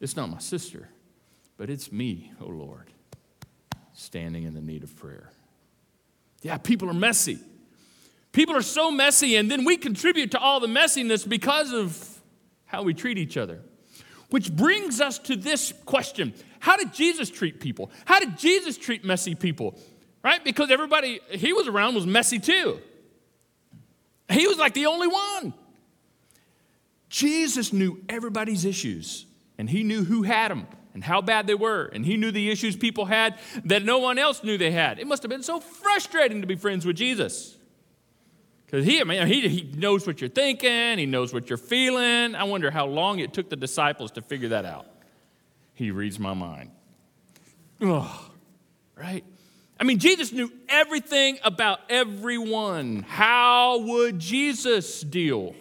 it's 0.00 0.16
not 0.16 0.30
my 0.30 0.38
sister, 0.38 0.88
but 1.56 1.70
it's 1.70 1.90
me, 1.90 2.32
oh 2.40 2.46
Lord, 2.46 2.90
standing 3.92 4.44
in 4.44 4.54
the 4.54 4.60
need 4.60 4.82
of 4.84 4.94
prayer. 4.96 5.30
Yeah, 6.42 6.58
people 6.58 6.88
are 6.88 6.94
messy. 6.94 7.38
People 8.32 8.54
are 8.54 8.62
so 8.62 8.90
messy, 8.90 9.36
and 9.36 9.50
then 9.50 9.64
we 9.64 9.76
contribute 9.76 10.30
to 10.32 10.38
all 10.38 10.60
the 10.60 10.68
messiness 10.68 11.28
because 11.28 11.72
of 11.72 12.20
how 12.66 12.82
we 12.82 12.94
treat 12.94 13.18
each 13.18 13.36
other. 13.36 13.60
Which 14.30 14.54
brings 14.54 15.00
us 15.00 15.18
to 15.20 15.36
this 15.36 15.72
question 15.84 16.34
How 16.60 16.76
did 16.76 16.92
Jesus 16.92 17.30
treat 17.30 17.60
people? 17.60 17.90
How 18.04 18.20
did 18.20 18.38
Jesus 18.38 18.76
treat 18.76 19.04
messy 19.04 19.34
people? 19.34 19.78
Right? 20.22 20.42
Because 20.44 20.70
everybody 20.70 21.20
he 21.30 21.52
was 21.52 21.66
around 21.66 21.94
was 21.94 22.06
messy 22.06 22.38
too. 22.38 22.80
He 24.30 24.46
was 24.46 24.58
like 24.58 24.74
the 24.74 24.86
only 24.86 25.08
one. 25.08 25.54
Jesus 27.08 27.72
knew 27.72 28.02
everybody's 28.08 28.66
issues 28.66 29.24
and 29.58 29.68
he 29.68 29.82
knew 29.82 30.04
who 30.04 30.22
had 30.22 30.50
them 30.50 30.66
and 30.94 31.04
how 31.04 31.20
bad 31.20 31.46
they 31.46 31.54
were, 31.54 31.86
and 31.92 32.06
he 32.06 32.16
knew 32.16 32.30
the 32.30 32.50
issues 32.50 32.76
people 32.76 33.04
had 33.04 33.38
that 33.64 33.84
no 33.84 33.98
one 33.98 34.18
else 34.18 34.42
knew 34.42 34.56
they 34.56 34.70
had. 34.70 34.98
It 34.98 35.06
must 35.06 35.22
have 35.22 35.30
been 35.30 35.42
so 35.42 35.60
frustrating 35.60 36.40
to 36.40 36.46
be 36.46 36.56
friends 36.56 36.86
with 36.86 36.96
Jesus. 36.96 37.56
Because 38.64 38.84
he, 38.84 39.00
I 39.00 39.04
mean, 39.04 39.26
he, 39.26 39.48
he 39.48 39.62
knows 39.76 40.06
what 40.06 40.20
you're 40.20 40.30
thinking, 40.30 40.98
he 40.98 41.06
knows 41.06 41.32
what 41.32 41.48
you're 41.48 41.56
feeling. 41.56 42.34
I 42.34 42.44
wonder 42.44 42.70
how 42.70 42.86
long 42.86 43.18
it 43.18 43.32
took 43.32 43.48
the 43.48 43.56
disciples 43.56 44.10
to 44.12 44.22
figure 44.22 44.48
that 44.48 44.64
out. 44.64 44.86
He 45.74 45.90
reads 45.90 46.18
my 46.18 46.34
mind. 46.34 46.70
Oh, 47.80 48.30
right? 48.96 49.24
I 49.80 49.84
mean, 49.84 49.98
Jesus 49.98 50.32
knew 50.32 50.50
everything 50.68 51.38
about 51.44 51.78
everyone. 51.88 53.04
How 53.08 53.78
would 53.78 54.18
Jesus 54.18 55.00
deal? 55.02 55.54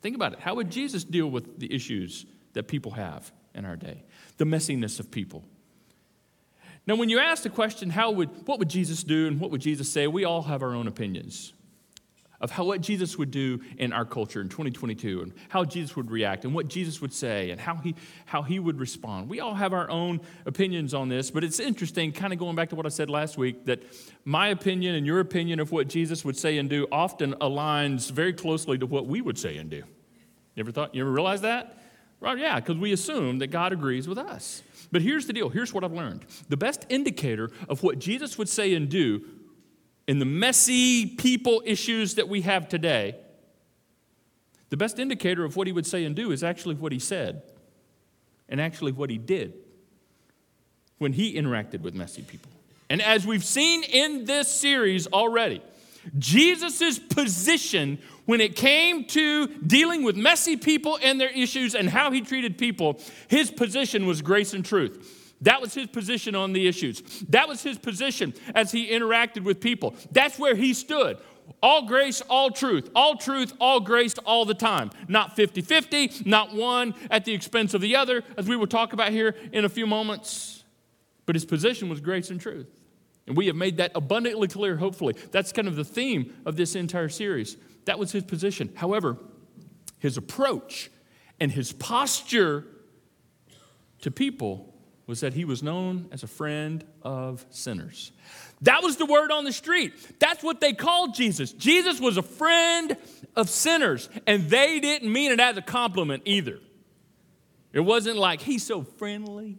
Think 0.00 0.16
about 0.16 0.32
it. 0.32 0.40
How 0.40 0.54
would 0.54 0.70
Jesus 0.70 1.04
deal 1.04 1.30
with 1.30 1.58
the 1.60 1.72
issues 1.72 2.24
that 2.52 2.68
people 2.68 2.92
have 2.92 3.32
in 3.54 3.64
our 3.64 3.76
day? 3.76 4.04
The 4.38 4.44
messiness 4.44 5.00
of 5.00 5.10
people. 5.10 5.44
Now, 6.86 6.96
when 6.96 7.08
you 7.08 7.18
ask 7.18 7.42
the 7.42 7.50
question, 7.50 7.90
how 7.90 8.10
would, 8.10 8.46
what 8.46 8.58
would 8.58 8.70
Jesus 8.70 9.04
do 9.04 9.26
and 9.26 9.38
what 9.38 9.50
would 9.50 9.60
Jesus 9.60 9.90
say, 9.90 10.06
we 10.06 10.24
all 10.24 10.42
have 10.42 10.62
our 10.62 10.74
own 10.74 10.88
opinions 10.88 11.52
of 12.40 12.50
how 12.50 12.64
what 12.64 12.80
Jesus 12.80 13.18
would 13.18 13.30
do 13.30 13.60
in 13.76 13.92
our 13.92 14.04
culture 14.04 14.40
in 14.40 14.48
2022 14.48 15.22
and 15.22 15.32
how 15.50 15.64
Jesus 15.64 15.94
would 15.94 16.10
react 16.10 16.44
and 16.44 16.54
what 16.54 16.68
Jesus 16.68 17.00
would 17.00 17.12
say 17.12 17.50
and 17.50 17.60
how 17.60 17.76
he 17.76 17.94
how 18.24 18.42
he 18.42 18.58
would 18.58 18.80
respond. 18.80 19.28
We 19.28 19.40
all 19.40 19.54
have 19.54 19.72
our 19.72 19.90
own 19.90 20.20
opinions 20.46 20.94
on 20.94 21.08
this, 21.08 21.30
but 21.30 21.44
it's 21.44 21.60
interesting 21.60 22.12
kind 22.12 22.32
of 22.32 22.38
going 22.38 22.56
back 22.56 22.70
to 22.70 22.76
what 22.76 22.86
I 22.86 22.88
said 22.88 23.10
last 23.10 23.36
week 23.36 23.66
that 23.66 23.82
my 24.24 24.48
opinion 24.48 24.94
and 24.94 25.06
your 25.06 25.20
opinion 25.20 25.60
of 25.60 25.70
what 25.70 25.88
Jesus 25.88 26.24
would 26.24 26.36
say 26.36 26.56
and 26.58 26.70
do 26.70 26.86
often 26.90 27.34
aligns 27.34 28.10
very 28.10 28.32
closely 28.32 28.78
to 28.78 28.86
what 28.86 29.06
we 29.06 29.20
would 29.20 29.38
say 29.38 29.58
and 29.58 29.68
do. 29.68 29.82
You 30.54 30.60
ever 30.60 30.72
thought 30.72 30.94
you 30.94 31.02
ever 31.02 31.12
realize 31.12 31.42
that? 31.42 31.76
Well, 32.20 32.36
yeah, 32.36 32.60
because 32.60 32.76
we 32.76 32.92
assume 32.92 33.38
that 33.38 33.48
God 33.48 33.72
agrees 33.72 34.06
with 34.06 34.18
us. 34.18 34.62
But 34.92 35.02
here's 35.02 35.26
the 35.26 35.32
deal. 35.32 35.48
Here's 35.48 35.72
what 35.72 35.84
I've 35.84 35.92
learned. 35.92 36.24
The 36.48 36.56
best 36.56 36.84
indicator 36.88 37.50
of 37.68 37.82
what 37.82 37.98
Jesus 37.98 38.36
would 38.36 38.48
say 38.48 38.74
and 38.74 38.88
do 38.88 39.24
in 40.06 40.18
the 40.18 40.24
messy 40.24 41.06
people 41.06 41.62
issues 41.64 42.16
that 42.16 42.28
we 42.28 42.42
have 42.42 42.68
today, 42.68 43.16
the 44.68 44.76
best 44.76 44.98
indicator 44.98 45.44
of 45.44 45.56
what 45.56 45.66
he 45.66 45.72
would 45.72 45.86
say 45.86 46.04
and 46.04 46.14
do 46.16 46.32
is 46.32 46.42
actually 46.42 46.74
what 46.74 46.92
he 46.92 46.98
said 46.98 47.42
and 48.48 48.60
actually 48.60 48.92
what 48.92 49.08
he 49.08 49.18
did 49.18 49.54
when 50.98 51.12
he 51.12 51.34
interacted 51.34 51.80
with 51.80 51.94
messy 51.94 52.22
people. 52.22 52.50
And 52.88 53.00
as 53.00 53.24
we've 53.24 53.44
seen 53.44 53.84
in 53.84 54.24
this 54.24 54.48
series 54.48 55.06
already, 55.06 55.62
Jesus' 56.18 56.98
position 56.98 57.98
when 58.26 58.40
it 58.40 58.56
came 58.56 59.04
to 59.06 59.46
dealing 59.46 60.02
with 60.02 60.16
messy 60.16 60.56
people 60.56 60.98
and 61.02 61.20
their 61.20 61.30
issues 61.30 61.74
and 61.74 61.88
how 61.88 62.10
he 62.10 62.20
treated 62.20 62.58
people, 62.58 63.00
his 63.28 63.50
position 63.50 64.06
was 64.06 64.22
grace 64.22 64.54
and 64.54 64.64
truth. 64.64 65.34
That 65.42 65.60
was 65.60 65.74
his 65.74 65.86
position 65.86 66.34
on 66.34 66.52
the 66.52 66.68
issues. 66.68 67.00
That 67.28 67.48
was 67.48 67.62
his 67.62 67.78
position 67.78 68.34
as 68.54 68.72
he 68.72 68.88
interacted 68.90 69.42
with 69.42 69.60
people. 69.60 69.94
That's 70.12 70.38
where 70.38 70.54
he 70.54 70.74
stood. 70.74 71.18
All 71.62 71.86
grace, 71.86 72.20
all 72.22 72.50
truth. 72.50 72.90
All 72.94 73.16
truth, 73.16 73.52
all 73.60 73.80
grace 73.80 74.16
all 74.18 74.44
the 74.44 74.54
time. 74.54 74.90
Not 75.08 75.36
50 75.36 75.62
50, 75.62 76.22
not 76.24 76.54
one 76.54 76.94
at 77.10 77.24
the 77.24 77.34
expense 77.34 77.74
of 77.74 77.80
the 77.80 77.96
other, 77.96 78.22
as 78.36 78.48
we 78.48 78.56
will 78.56 78.66
talk 78.66 78.92
about 78.92 79.10
here 79.10 79.34
in 79.52 79.64
a 79.64 79.68
few 79.68 79.86
moments. 79.86 80.64
But 81.26 81.34
his 81.34 81.44
position 81.44 81.88
was 81.88 82.00
grace 82.00 82.30
and 82.30 82.40
truth. 82.40 82.66
And 83.30 83.36
we 83.36 83.46
have 83.46 83.54
made 83.54 83.76
that 83.76 83.92
abundantly 83.94 84.48
clear, 84.48 84.76
hopefully. 84.76 85.14
That's 85.30 85.52
kind 85.52 85.68
of 85.68 85.76
the 85.76 85.84
theme 85.84 86.34
of 86.44 86.56
this 86.56 86.74
entire 86.74 87.08
series. 87.08 87.56
That 87.84 87.96
was 87.96 88.10
his 88.10 88.24
position. 88.24 88.72
However, 88.74 89.18
his 90.00 90.16
approach 90.16 90.90
and 91.38 91.52
his 91.52 91.72
posture 91.72 92.66
to 94.00 94.10
people 94.10 94.74
was 95.06 95.20
that 95.20 95.32
he 95.32 95.44
was 95.44 95.62
known 95.62 96.08
as 96.10 96.24
a 96.24 96.26
friend 96.26 96.84
of 97.02 97.46
sinners. 97.50 98.10
That 98.62 98.82
was 98.82 98.96
the 98.96 99.06
word 99.06 99.30
on 99.30 99.44
the 99.44 99.52
street. 99.52 99.92
That's 100.18 100.42
what 100.42 100.60
they 100.60 100.72
called 100.72 101.14
Jesus. 101.14 101.52
Jesus 101.52 102.00
was 102.00 102.16
a 102.16 102.22
friend 102.22 102.96
of 103.36 103.48
sinners, 103.48 104.08
and 104.26 104.50
they 104.50 104.80
didn't 104.80 105.12
mean 105.12 105.30
it 105.30 105.38
as 105.38 105.56
a 105.56 105.62
compliment 105.62 106.24
either. 106.24 106.58
It 107.72 107.78
wasn't 107.78 108.16
like, 108.16 108.40
he's 108.40 108.66
so 108.66 108.82
friendly, 108.82 109.56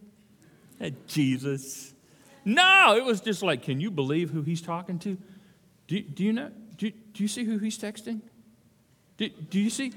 that 0.78 1.06
Jesus. 1.06 1.91
No, 2.44 2.96
it 2.96 3.04
was 3.04 3.20
just 3.20 3.42
like, 3.42 3.62
can 3.62 3.80
you 3.80 3.90
believe 3.90 4.30
who 4.30 4.42
he's 4.42 4.60
talking 4.60 4.98
to? 5.00 5.16
Do, 5.86 6.00
do 6.00 6.24
you 6.24 6.32
know? 6.32 6.50
Do, 6.76 6.90
do 6.90 7.22
you 7.22 7.28
see 7.28 7.44
who 7.44 7.58
he's 7.58 7.78
texting? 7.78 8.20
Do, 9.16 9.28
do 9.28 9.60
you 9.60 9.70
see? 9.70 9.92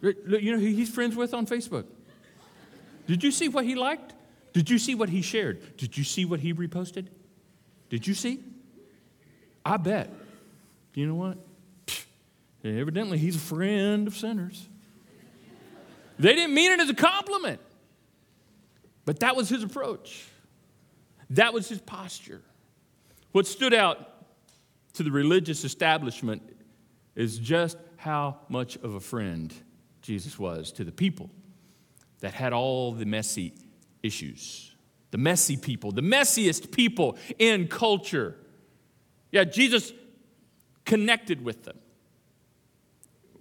You 0.00 0.52
know 0.52 0.58
who 0.58 0.66
he's 0.66 0.88
friends 0.88 1.16
with 1.16 1.34
on 1.34 1.46
Facebook? 1.46 1.84
Did 3.06 3.22
you 3.22 3.30
see 3.30 3.48
what 3.48 3.64
he 3.64 3.74
liked? 3.74 4.14
Did 4.52 4.70
you 4.70 4.78
see 4.78 4.94
what 4.94 5.08
he 5.08 5.22
shared? 5.22 5.76
Did 5.76 5.96
you 5.96 6.04
see 6.04 6.24
what 6.24 6.40
he 6.40 6.54
reposted? 6.54 7.08
Did 7.90 8.06
you 8.06 8.14
see? 8.14 8.42
I 9.64 9.76
bet. 9.76 10.10
You 10.94 11.06
know 11.06 11.14
what? 11.14 11.38
Evidently, 12.64 13.18
he's 13.18 13.36
a 13.36 13.40
friend 13.40 14.06
of 14.06 14.16
sinners. 14.16 14.68
They 16.18 16.34
didn't 16.34 16.54
mean 16.54 16.72
it 16.72 16.80
as 16.80 16.90
a 16.90 16.94
compliment, 16.94 17.60
but 19.04 19.20
that 19.20 19.36
was 19.36 19.48
his 19.48 19.62
approach. 19.62 20.26
That 21.30 21.52
was 21.52 21.68
his 21.68 21.80
posture. 21.80 22.42
What 23.32 23.46
stood 23.46 23.74
out 23.74 23.98
to 24.94 25.02
the 25.02 25.10
religious 25.10 25.64
establishment 25.64 26.42
is 27.14 27.38
just 27.38 27.76
how 27.96 28.38
much 28.48 28.76
of 28.76 28.94
a 28.94 29.00
friend 29.00 29.52
Jesus 30.02 30.38
was 30.38 30.72
to 30.72 30.84
the 30.84 30.92
people 30.92 31.30
that 32.20 32.32
had 32.32 32.52
all 32.52 32.92
the 32.92 33.04
messy 33.04 33.52
issues. 34.02 34.74
The 35.10 35.18
messy 35.18 35.56
people, 35.56 35.92
the 35.92 36.02
messiest 36.02 36.70
people 36.70 37.16
in 37.38 37.68
culture. 37.68 38.36
Yeah, 39.30 39.44
Jesus 39.44 39.92
connected 40.84 41.44
with 41.44 41.64
them. 41.64 41.78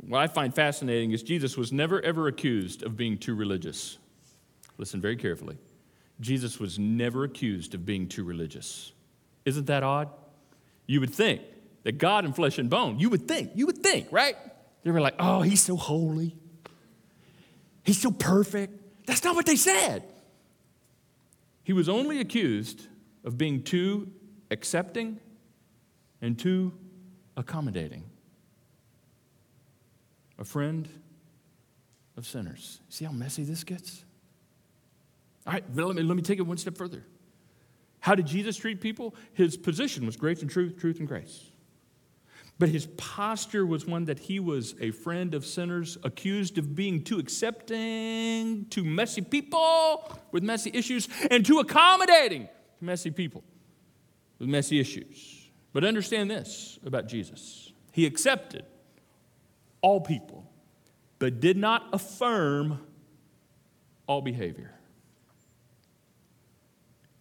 What 0.07 0.21
I 0.21 0.27
find 0.27 0.53
fascinating 0.53 1.11
is 1.11 1.23
Jesus 1.23 1.57
was 1.57 1.71
never 1.71 2.01
ever 2.01 2.27
accused 2.27 2.83
of 2.83 2.95
being 2.95 3.17
too 3.17 3.35
religious. 3.35 3.97
Listen 4.77 5.01
very 5.01 5.17
carefully. 5.17 5.57
Jesus 6.19 6.59
was 6.59 6.79
never 6.79 7.23
accused 7.23 7.73
of 7.75 7.85
being 7.85 8.07
too 8.07 8.23
religious. 8.23 8.91
Isn't 9.45 9.67
that 9.67 9.83
odd? 9.83 10.09
You 10.87 10.99
would 10.99 11.13
think 11.13 11.41
that 11.83 11.97
God 11.97 12.25
in 12.25 12.33
flesh 12.33 12.57
and 12.57 12.69
bone, 12.69 12.99
you 12.99 13.09
would 13.09 13.27
think, 13.27 13.51
you 13.55 13.65
would 13.65 13.77
think, 13.77 14.07
right? 14.11 14.35
They 14.83 14.91
were 14.91 15.01
like, 15.01 15.15
oh, 15.19 15.41
he's 15.41 15.61
so 15.61 15.75
holy. 15.75 16.35
He's 17.83 18.01
so 18.01 18.11
perfect. 18.11 19.05
That's 19.05 19.23
not 19.23 19.35
what 19.35 19.45
they 19.45 19.55
said. 19.55 20.03
He 21.63 21.73
was 21.73 21.87
only 21.89 22.19
accused 22.19 22.87
of 23.23 23.37
being 23.37 23.63
too 23.63 24.11
accepting 24.51 25.19
and 26.21 26.37
too 26.37 26.73
accommodating. 27.35 28.03
A 30.39 30.45
friend 30.45 30.87
of 32.15 32.25
sinners. 32.25 32.79
See 32.89 33.05
how 33.05 33.11
messy 33.11 33.43
this 33.43 33.63
gets? 33.63 34.03
All 35.47 35.53
right, 35.53 35.63
let 35.73 35.95
me, 35.95 36.03
let 36.03 36.17
me 36.17 36.21
take 36.21 36.39
it 36.39 36.43
one 36.43 36.57
step 36.57 36.77
further. 36.77 37.05
How 38.01 38.15
did 38.15 38.27
Jesus 38.27 38.57
treat 38.57 38.81
people? 38.81 39.15
His 39.33 39.55
position 39.55 40.05
was 40.05 40.17
grace 40.17 40.41
and 40.41 40.51
truth, 40.51 40.77
truth 40.77 40.99
and 40.99 41.07
grace. 41.07 41.51
But 42.59 42.69
his 42.69 42.87
posture 42.97 43.65
was 43.65 43.85
one 43.85 44.05
that 44.05 44.19
he 44.19 44.39
was 44.39 44.75
a 44.81 44.91
friend 44.91 45.33
of 45.33 45.45
sinners, 45.45 45.97
accused 46.03 46.57
of 46.57 46.75
being 46.75 47.03
too 47.03 47.19
accepting 47.19 48.65
to 48.71 48.83
messy 48.83 49.21
people 49.21 50.11
with 50.31 50.43
messy 50.43 50.71
issues, 50.73 51.07
and 51.29 51.45
too 51.45 51.59
accommodating 51.59 52.49
to 52.79 52.85
messy 52.85 53.11
people 53.11 53.43
with 54.39 54.49
messy 54.49 54.79
issues. 54.79 55.49
But 55.71 55.85
understand 55.85 56.31
this 56.31 56.79
about 56.85 57.07
Jesus 57.07 57.71
He 57.91 58.05
accepted 58.05 58.65
all 59.81 60.01
people, 60.01 60.51
but 61.19 61.39
did 61.39 61.57
not 61.57 61.87
affirm 61.93 62.79
all 64.07 64.21
behavior. 64.21 64.76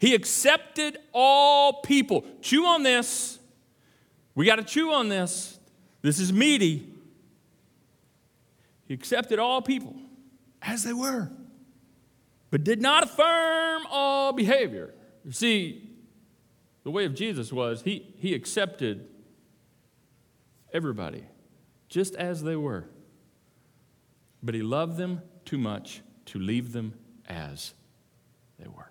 He 0.07 0.15
accepted 0.15 0.99
all 1.13 1.81
people. 1.83 2.25
Chew 2.41 2.65
on 2.65 2.83
this 2.83 3.37
we 4.37 4.45
got 4.45 4.57
to 4.57 4.63
chew 4.63 4.93
on 4.93 5.09
this. 5.09 5.59
This 6.03 6.21
is 6.21 6.33
meaty. 6.33 6.93
He 8.87 8.95
accepted 8.95 9.41
all 9.41 9.63
people 9.63 9.97
as 10.63 10.85
they 10.85 10.93
were, 10.93 11.31
but 12.51 12.63
did 12.63 12.81
not 12.81 13.03
affirm 13.03 13.83
all 13.91 14.33
behavior. 14.33 14.95
You 15.25 15.33
see, 15.33 15.89
the 16.85 16.91
way 16.91 17.07
of 17.07 17.15
Jesus 17.15 17.53
was 17.53 17.83
he, 17.83 18.15
he 18.19 18.35
accepted 18.35 19.09
everybody 20.73 21.25
just 21.89 22.15
as 22.15 22.43
they 22.43 22.57
were, 22.57 22.85
but 24.43 24.55
he 24.55 24.63
loved 24.63 24.99
them 24.99 25.23
too 25.47 25.59
much 25.59 26.03
to 26.27 26.39
leave 26.39 26.73
them 26.73 26.93
as 27.27 27.73
they 28.59 28.69
were. 28.69 28.91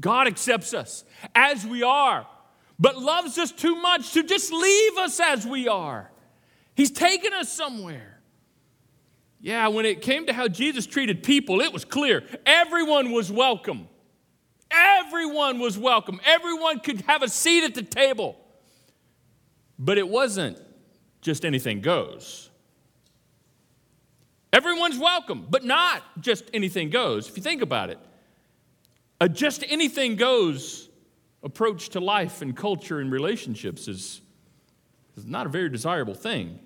God 0.00 0.26
accepts 0.26 0.74
us 0.74 1.04
as 1.34 1.64
we 1.64 1.82
are 1.82 2.26
but 2.80 2.96
loves 2.98 3.36
us 3.36 3.52
too 3.52 3.76
much 3.76 4.14
to 4.14 4.22
just 4.22 4.50
leave 4.50 4.96
us 4.96 5.20
as 5.20 5.46
we 5.46 5.68
are. 5.68 6.10
He's 6.74 6.90
taken 6.90 7.34
us 7.34 7.52
somewhere. 7.52 8.18
Yeah, 9.38 9.68
when 9.68 9.84
it 9.84 10.00
came 10.00 10.26
to 10.26 10.32
how 10.32 10.48
Jesus 10.48 10.86
treated 10.86 11.22
people, 11.22 11.60
it 11.60 11.72
was 11.72 11.84
clear. 11.84 12.24
Everyone 12.46 13.12
was 13.12 13.30
welcome. 13.30 13.86
Everyone 14.70 15.58
was 15.58 15.78
welcome. 15.78 16.20
Everyone 16.24 16.80
could 16.80 17.02
have 17.02 17.22
a 17.22 17.28
seat 17.28 17.64
at 17.64 17.74
the 17.74 17.82
table. 17.82 18.36
But 19.78 19.98
it 19.98 20.08
wasn't 20.08 20.58
just 21.20 21.44
anything 21.44 21.82
goes. 21.82 22.48
Everyone's 24.52 24.98
welcome, 24.98 25.46
but 25.50 25.64
not 25.64 26.02
just 26.20 26.44
anything 26.54 26.88
goes. 26.88 27.28
If 27.28 27.36
you 27.36 27.42
think 27.42 27.60
about 27.60 27.90
it, 27.90 27.98
a 29.20 29.28
just 29.28 29.64
anything 29.68 30.16
goes 30.16 30.88
approach 31.42 31.90
to 31.90 32.00
life 32.00 32.42
and 32.42 32.56
culture 32.56 33.00
and 33.00 33.12
relationships 33.12 33.88
is, 33.88 34.20
is 35.16 35.26
not 35.26 35.46
a 35.46 35.48
very 35.48 35.68
desirable 35.68 36.14
thing. 36.14 36.58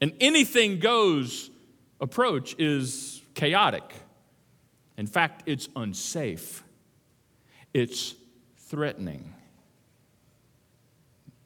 An 0.00 0.12
anything 0.20 0.78
goes 0.78 1.50
approach 2.00 2.54
is 2.58 3.22
chaotic. 3.34 3.94
In 4.96 5.06
fact, 5.06 5.42
it's 5.46 5.68
unsafe, 5.74 6.62
it's 7.72 8.14
threatening. 8.56 9.32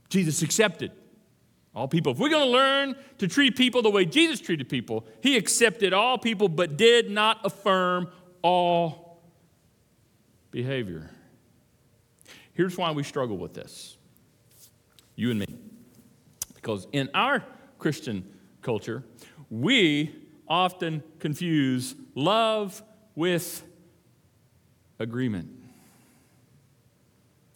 Jesus 0.08 0.40
accepted 0.40 0.90
all 1.74 1.86
people. 1.86 2.12
If 2.12 2.18
we're 2.18 2.30
going 2.30 2.46
to 2.46 2.50
learn 2.50 2.96
to 3.18 3.28
treat 3.28 3.56
people 3.56 3.82
the 3.82 3.90
way 3.90 4.04
Jesus 4.06 4.40
treated 4.40 4.68
people, 4.68 5.06
he 5.22 5.36
accepted 5.36 5.92
all 5.92 6.16
people 6.18 6.48
but 6.48 6.76
did 6.76 7.10
not 7.10 7.40
affirm 7.44 8.08
all 8.42 9.07
behavior. 10.50 11.10
Here's 12.52 12.76
why 12.76 12.90
we 12.90 13.02
struggle 13.02 13.38
with 13.38 13.54
this 13.54 13.96
you 15.16 15.30
and 15.30 15.40
me. 15.40 15.46
Because 16.54 16.86
in 16.92 17.08
our 17.14 17.44
Christian 17.78 18.24
culture, 18.62 19.04
we 19.50 20.14
often 20.48 21.02
confuse 21.18 21.94
love 22.14 22.82
with 23.14 23.62
agreement. 24.98 25.48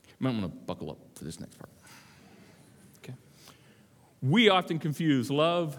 You 0.06 0.14
might 0.20 0.30
want 0.30 0.42
to 0.42 0.48
buckle 0.48 0.90
up 0.90 0.98
for 1.14 1.24
this 1.24 1.40
next 1.40 1.58
part. 1.58 1.70
Okay. 2.98 3.14
We 4.22 4.48
often 4.48 4.78
confuse 4.78 5.30
love 5.30 5.76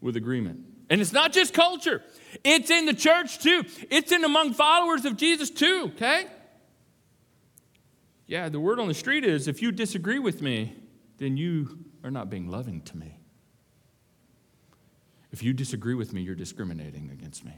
with 0.00 0.16
agreement. 0.16 0.60
And 0.90 1.00
it's 1.00 1.12
not 1.12 1.32
just 1.32 1.52
culture, 1.52 2.02
it's 2.44 2.70
in 2.70 2.86
the 2.86 2.94
church 2.94 3.38
too. 3.38 3.64
It's 3.90 4.12
in 4.12 4.24
among 4.24 4.54
followers 4.54 5.04
of 5.04 5.16
Jesus 5.16 5.50
too, 5.50 5.92
okay? 5.94 6.26
Yeah, 8.26 8.48
the 8.48 8.60
word 8.60 8.80
on 8.80 8.88
the 8.88 8.94
street 8.94 9.24
is 9.24 9.46
if 9.48 9.62
you 9.62 9.70
disagree 9.70 10.18
with 10.18 10.42
me, 10.42 10.74
then 11.18 11.36
you 11.36 11.84
are 12.02 12.10
not 12.10 12.28
being 12.28 12.48
loving 12.48 12.82
to 12.82 12.96
me. 12.96 13.18
If 15.32 15.42
you 15.42 15.52
disagree 15.52 15.94
with 15.94 16.12
me, 16.12 16.22
you're 16.22 16.34
discriminating 16.34 17.10
against 17.10 17.44
me. 17.44 17.52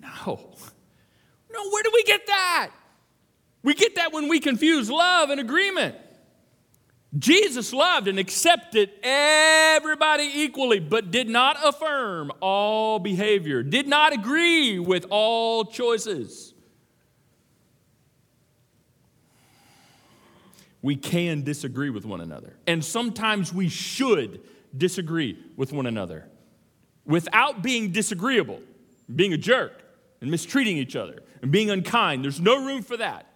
No. 0.00 0.54
No, 1.52 1.70
where 1.70 1.82
do 1.82 1.90
we 1.92 2.04
get 2.04 2.26
that? 2.26 2.70
We 3.62 3.74
get 3.74 3.96
that 3.96 4.12
when 4.12 4.28
we 4.28 4.40
confuse 4.40 4.90
love 4.90 5.30
and 5.30 5.40
agreement. 5.40 5.96
Jesus 7.16 7.72
loved 7.72 8.06
and 8.06 8.18
accepted 8.18 8.90
everybody 9.02 10.30
equally, 10.34 10.78
but 10.78 11.10
did 11.10 11.28
not 11.28 11.56
affirm 11.64 12.30
all 12.40 12.98
behavior, 12.98 13.62
did 13.62 13.88
not 13.88 14.12
agree 14.12 14.78
with 14.78 15.06
all 15.08 15.64
choices. 15.64 16.52
We 20.82 20.96
can 20.96 21.42
disagree 21.42 21.90
with 21.90 22.04
one 22.04 22.20
another, 22.20 22.56
and 22.66 22.84
sometimes 22.84 23.54
we 23.54 23.68
should 23.68 24.40
disagree 24.76 25.38
with 25.56 25.72
one 25.72 25.86
another 25.86 26.28
without 27.06 27.62
being 27.62 27.90
disagreeable, 27.90 28.60
being 29.14 29.32
a 29.32 29.38
jerk, 29.38 29.82
and 30.20 30.30
mistreating 30.30 30.76
each 30.76 30.94
other, 30.94 31.22
and 31.40 31.50
being 31.50 31.70
unkind. 31.70 32.22
There's 32.22 32.40
no 32.40 32.64
room 32.64 32.82
for 32.82 32.98
that. 32.98 33.27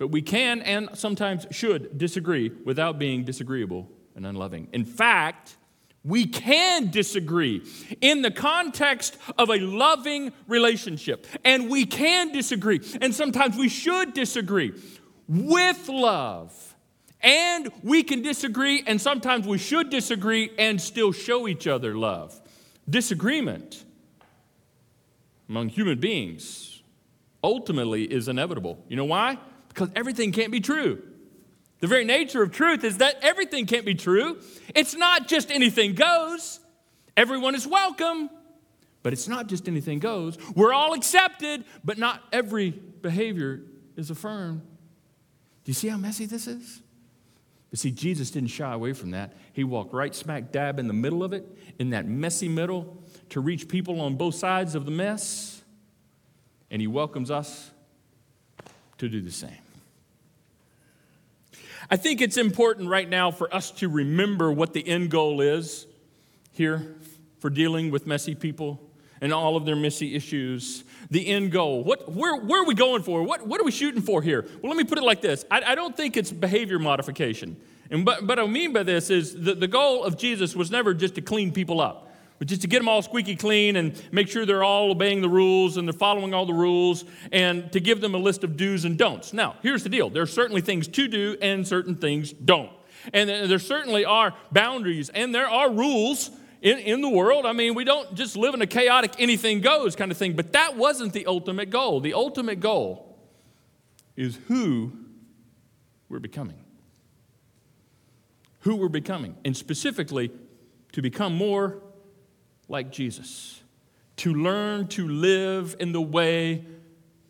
But 0.00 0.08
we 0.08 0.22
can 0.22 0.62
and 0.62 0.88
sometimes 0.94 1.46
should 1.50 1.98
disagree 1.98 2.50
without 2.64 2.98
being 2.98 3.22
disagreeable 3.22 3.86
and 4.16 4.24
unloving. 4.24 4.68
In 4.72 4.86
fact, 4.86 5.58
we 6.02 6.24
can 6.24 6.90
disagree 6.90 7.62
in 8.00 8.22
the 8.22 8.30
context 8.30 9.18
of 9.36 9.50
a 9.50 9.58
loving 9.58 10.32
relationship. 10.48 11.26
And 11.44 11.68
we 11.68 11.84
can 11.84 12.32
disagree. 12.32 12.80
And 13.02 13.14
sometimes 13.14 13.58
we 13.58 13.68
should 13.68 14.14
disagree 14.14 14.72
with 15.28 15.86
love. 15.90 16.74
And 17.20 17.70
we 17.82 18.02
can 18.02 18.22
disagree, 18.22 18.82
and 18.86 18.98
sometimes 18.98 19.46
we 19.46 19.58
should 19.58 19.90
disagree 19.90 20.50
and 20.56 20.80
still 20.80 21.12
show 21.12 21.46
each 21.46 21.66
other 21.66 21.94
love. 21.94 22.40
Disagreement 22.88 23.84
among 25.46 25.68
human 25.68 26.00
beings 26.00 26.80
ultimately 27.44 28.04
is 28.04 28.28
inevitable. 28.28 28.82
You 28.88 28.96
know 28.96 29.04
why? 29.04 29.36
Because 29.70 29.88
everything 29.96 30.32
can't 30.32 30.52
be 30.52 30.60
true. 30.60 31.02
The 31.80 31.86
very 31.86 32.04
nature 32.04 32.42
of 32.42 32.52
truth 32.52 32.84
is 32.84 32.98
that 32.98 33.16
everything 33.22 33.64
can't 33.66 33.86
be 33.86 33.94
true. 33.94 34.38
It's 34.74 34.94
not 34.94 35.28
just 35.28 35.50
anything 35.50 35.94
goes, 35.94 36.60
everyone 37.16 37.54
is 37.54 37.66
welcome, 37.66 38.28
but 39.02 39.14
it's 39.14 39.28
not 39.28 39.46
just 39.46 39.66
anything 39.66 39.98
goes. 39.98 40.36
We're 40.54 40.74
all 40.74 40.92
accepted, 40.92 41.64
but 41.82 41.96
not 41.96 42.22
every 42.32 42.70
behavior 42.70 43.62
is 43.96 44.10
affirmed. 44.10 44.60
Do 45.64 45.70
you 45.70 45.74
see 45.74 45.88
how 45.88 45.96
messy 45.96 46.26
this 46.26 46.46
is? 46.46 46.82
But 47.70 47.78
see, 47.78 47.92
Jesus 47.92 48.30
didn't 48.30 48.50
shy 48.50 48.72
away 48.72 48.92
from 48.92 49.12
that. 49.12 49.32
He 49.52 49.64
walked 49.64 49.94
right 49.94 50.14
smack 50.14 50.50
dab 50.52 50.78
in 50.78 50.88
the 50.88 50.92
middle 50.92 51.22
of 51.22 51.32
it, 51.32 51.46
in 51.78 51.90
that 51.90 52.06
messy 52.06 52.48
middle, 52.48 53.02
to 53.30 53.40
reach 53.40 53.68
people 53.68 54.00
on 54.00 54.16
both 54.16 54.34
sides 54.34 54.74
of 54.74 54.84
the 54.84 54.90
mess. 54.90 55.62
And 56.70 56.82
He 56.82 56.88
welcomes 56.88 57.30
us 57.30 57.70
to 59.00 59.08
do 59.08 59.20
the 59.20 59.32
same. 59.32 59.50
I 61.90 61.96
think 61.96 62.20
it's 62.20 62.36
important 62.36 62.88
right 62.88 63.08
now 63.08 63.30
for 63.30 63.52
us 63.52 63.70
to 63.72 63.88
remember 63.88 64.52
what 64.52 64.72
the 64.72 64.86
end 64.86 65.10
goal 65.10 65.40
is 65.40 65.86
here 66.52 66.94
for 67.40 67.50
dealing 67.50 67.90
with 67.90 68.06
messy 68.06 68.34
people 68.34 68.80
and 69.20 69.32
all 69.32 69.56
of 69.56 69.64
their 69.64 69.76
messy 69.76 70.14
issues. 70.14 70.84
The 71.10 71.26
end 71.26 71.50
goal. 71.50 71.82
What, 71.82 72.12
where, 72.12 72.36
where 72.36 72.62
are 72.62 72.66
we 72.66 72.74
going 72.74 73.02
for? 73.02 73.22
What, 73.22 73.46
what 73.46 73.60
are 73.60 73.64
we 73.64 73.72
shooting 73.72 74.02
for 74.02 74.22
here? 74.22 74.42
Well, 74.62 74.70
let 74.70 74.76
me 74.76 74.84
put 74.84 74.98
it 74.98 75.04
like 75.04 75.20
this 75.20 75.44
I, 75.50 75.62
I 75.62 75.74
don't 75.74 75.96
think 75.96 76.16
it's 76.16 76.30
behavior 76.30 76.78
modification. 76.78 77.56
And 77.90 78.04
but, 78.04 78.24
what 78.24 78.38
I 78.38 78.46
mean 78.46 78.72
by 78.72 78.84
this 78.84 79.10
is 79.10 79.34
the, 79.34 79.54
the 79.54 79.66
goal 79.66 80.04
of 80.04 80.16
Jesus 80.16 80.54
was 80.54 80.70
never 80.70 80.94
just 80.94 81.16
to 81.16 81.22
clean 81.22 81.52
people 81.52 81.80
up 81.80 82.09
but 82.40 82.48
just 82.48 82.62
to 82.62 82.68
get 82.68 82.78
them 82.78 82.88
all 82.88 83.02
squeaky 83.02 83.36
clean 83.36 83.76
and 83.76 84.02
make 84.12 84.26
sure 84.26 84.46
they're 84.46 84.64
all 84.64 84.90
obeying 84.90 85.20
the 85.20 85.28
rules 85.28 85.76
and 85.76 85.86
they're 85.86 85.92
following 85.92 86.32
all 86.32 86.46
the 86.46 86.54
rules 86.54 87.04
and 87.32 87.70
to 87.70 87.80
give 87.80 88.00
them 88.00 88.14
a 88.14 88.18
list 88.18 88.42
of 88.44 88.56
do's 88.56 88.86
and 88.86 88.96
don'ts. 88.96 89.34
Now, 89.34 89.56
here's 89.62 89.82
the 89.82 89.90
deal 89.90 90.08
there 90.08 90.22
are 90.22 90.26
certainly 90.26 90.62
things 90.62 90.88
to 90.88 91.06
do 91.06 91.36
and 91.42 91.68
certain 91.68 91.96
things 91.96 92.32
don't. 92.32 92.72
And 93.12 93.28
there 93.28 93.58
certainly 93.58 94.06
are 94.06 94.34
boundaries 94.50 95.10
and 95.10 95.34
there 95.34 95.48
are 95.48 95.70
rules 95.70 96.30
in, 96.62 96.78
in 96.78 97.02
the 97.02 97.10
world. 97.10 97.44
I 97.44 97.52
mean, 97.52 97.74
we 97.74 97.84
don't 97.84 98.14
just 98.14 98.38
live 98.38 98.54
in 98.54 98.62
a 98.62 98.66
chaotic 98.66 99.12
anything 99.18 99.60
goes 99.60 99.94
kind 99.94 100.10
of 100.10 100.16
thing, 100.16 100.32
but 100.32 100.52
that 100.52 100.78
wasn't 100.78 101.12
the 101.12 101.26
ultimate 101.26 101.68
goal. 101.68 102.00
The 102.00 102.14
ultimate 102.14 102.60
goal 102.60 103.18
is 104.16 104.38
who 104.48 104.92
we're 106.08 106.20
becoming. 106.20 106.64
Who 108.60 108.76
we're 108.76 108.88
becoming, 108.88 109.36
and 109.44 109.54
specifically 109.54 110.30
to 110.92 111.02
become 111.02 111.34
more 111.34 111.82
like 112.70 112.90
Jesus, 112.90 113.60
to 114.16 114.32
learn 114.32 114.86
to 114.88 115.08
live 115.08 115.76
in 115.80 115.92
the 115.92 116.00
way 116.00 116.64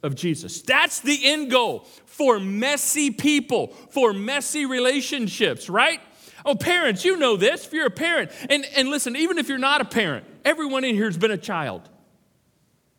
of 0.02 0.14
Jesus. 0.14 0.62
That's 0.62 1.00
the 1.00 1.18
end 1.24 1.50
goal 1.50 1.80
for 2.04 2.38
messy 2.38 3.10
people, 3.10 3.68
for 3.90 4.12
messy 4.12 4.66
relationships, 4.66 5.68
right? 5.68 6.00
Oh, 6.44 6.54
parents, 6.54 7.04
you 7.04 7.16
know 7.16 7.36
this 7.36 7.66
if 7.66 7.72
you're 7.72 7.86
a 7.86 7.90
parent. 7.90 8.30
And, 8.48 8.64
and 8.76 8.88
listen, 8.88 9.16
even 9.16 9.38
if 9.38 9.48
you're 9.48 9.58
not 9.58 9.80
a 9.80 9.84
parent, 9.84 10.24
everyone 10.44 10.84
in 10.84 10.94
here 10.94 11.06
has 11.06 11.16
been 11.16 11.30
a 11.30 11.38
child. 11.38 11.88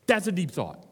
That's 0.08 0.27
a 0.27 0.32
deep 0.32 0.51
thought. 0.51 0.86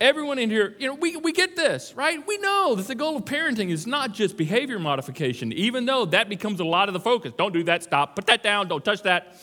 Everyone 0.00 0.38
in 0.38 0.48
here, 0.48 0.76
you 0.78 0.86
know, 0.86 0.94
we, 0.94 1.16
we 1.16 1.32
get 1.32 1.56
this, 1.56 1.92
right? 1.96 2.24
We 2.24 2.38
know 2.38 2.76
that 2.76 2.86
the 2.86 2.94
goal 2.94 3.16
of 3.16 3.24
parenting 3.24 3.70
is 3.70 3.84
not 3.84 4.12
just 4.12 4.36
behavior 4.36 4.78
modification, 4.78 5.52
even 5.52 5.86
though 5.86 6.04
that 6.06 6.28
becomes 6.28 6.60
a 6.60 6.64
lot 6.64 6.88
of 6.88 6.92
the 6.92 7.00
focus. 7.00 7.32
Don't 7.36 7.52
do 7.52 7.64
that, 7.64 7.82
stop, 7.82 8.14
put 8.14 8.26
that 8.26 8.44
down, 8.44 8.68
don't 8.68 8.84
touch 8.84 9.02
that, 9.02 9.36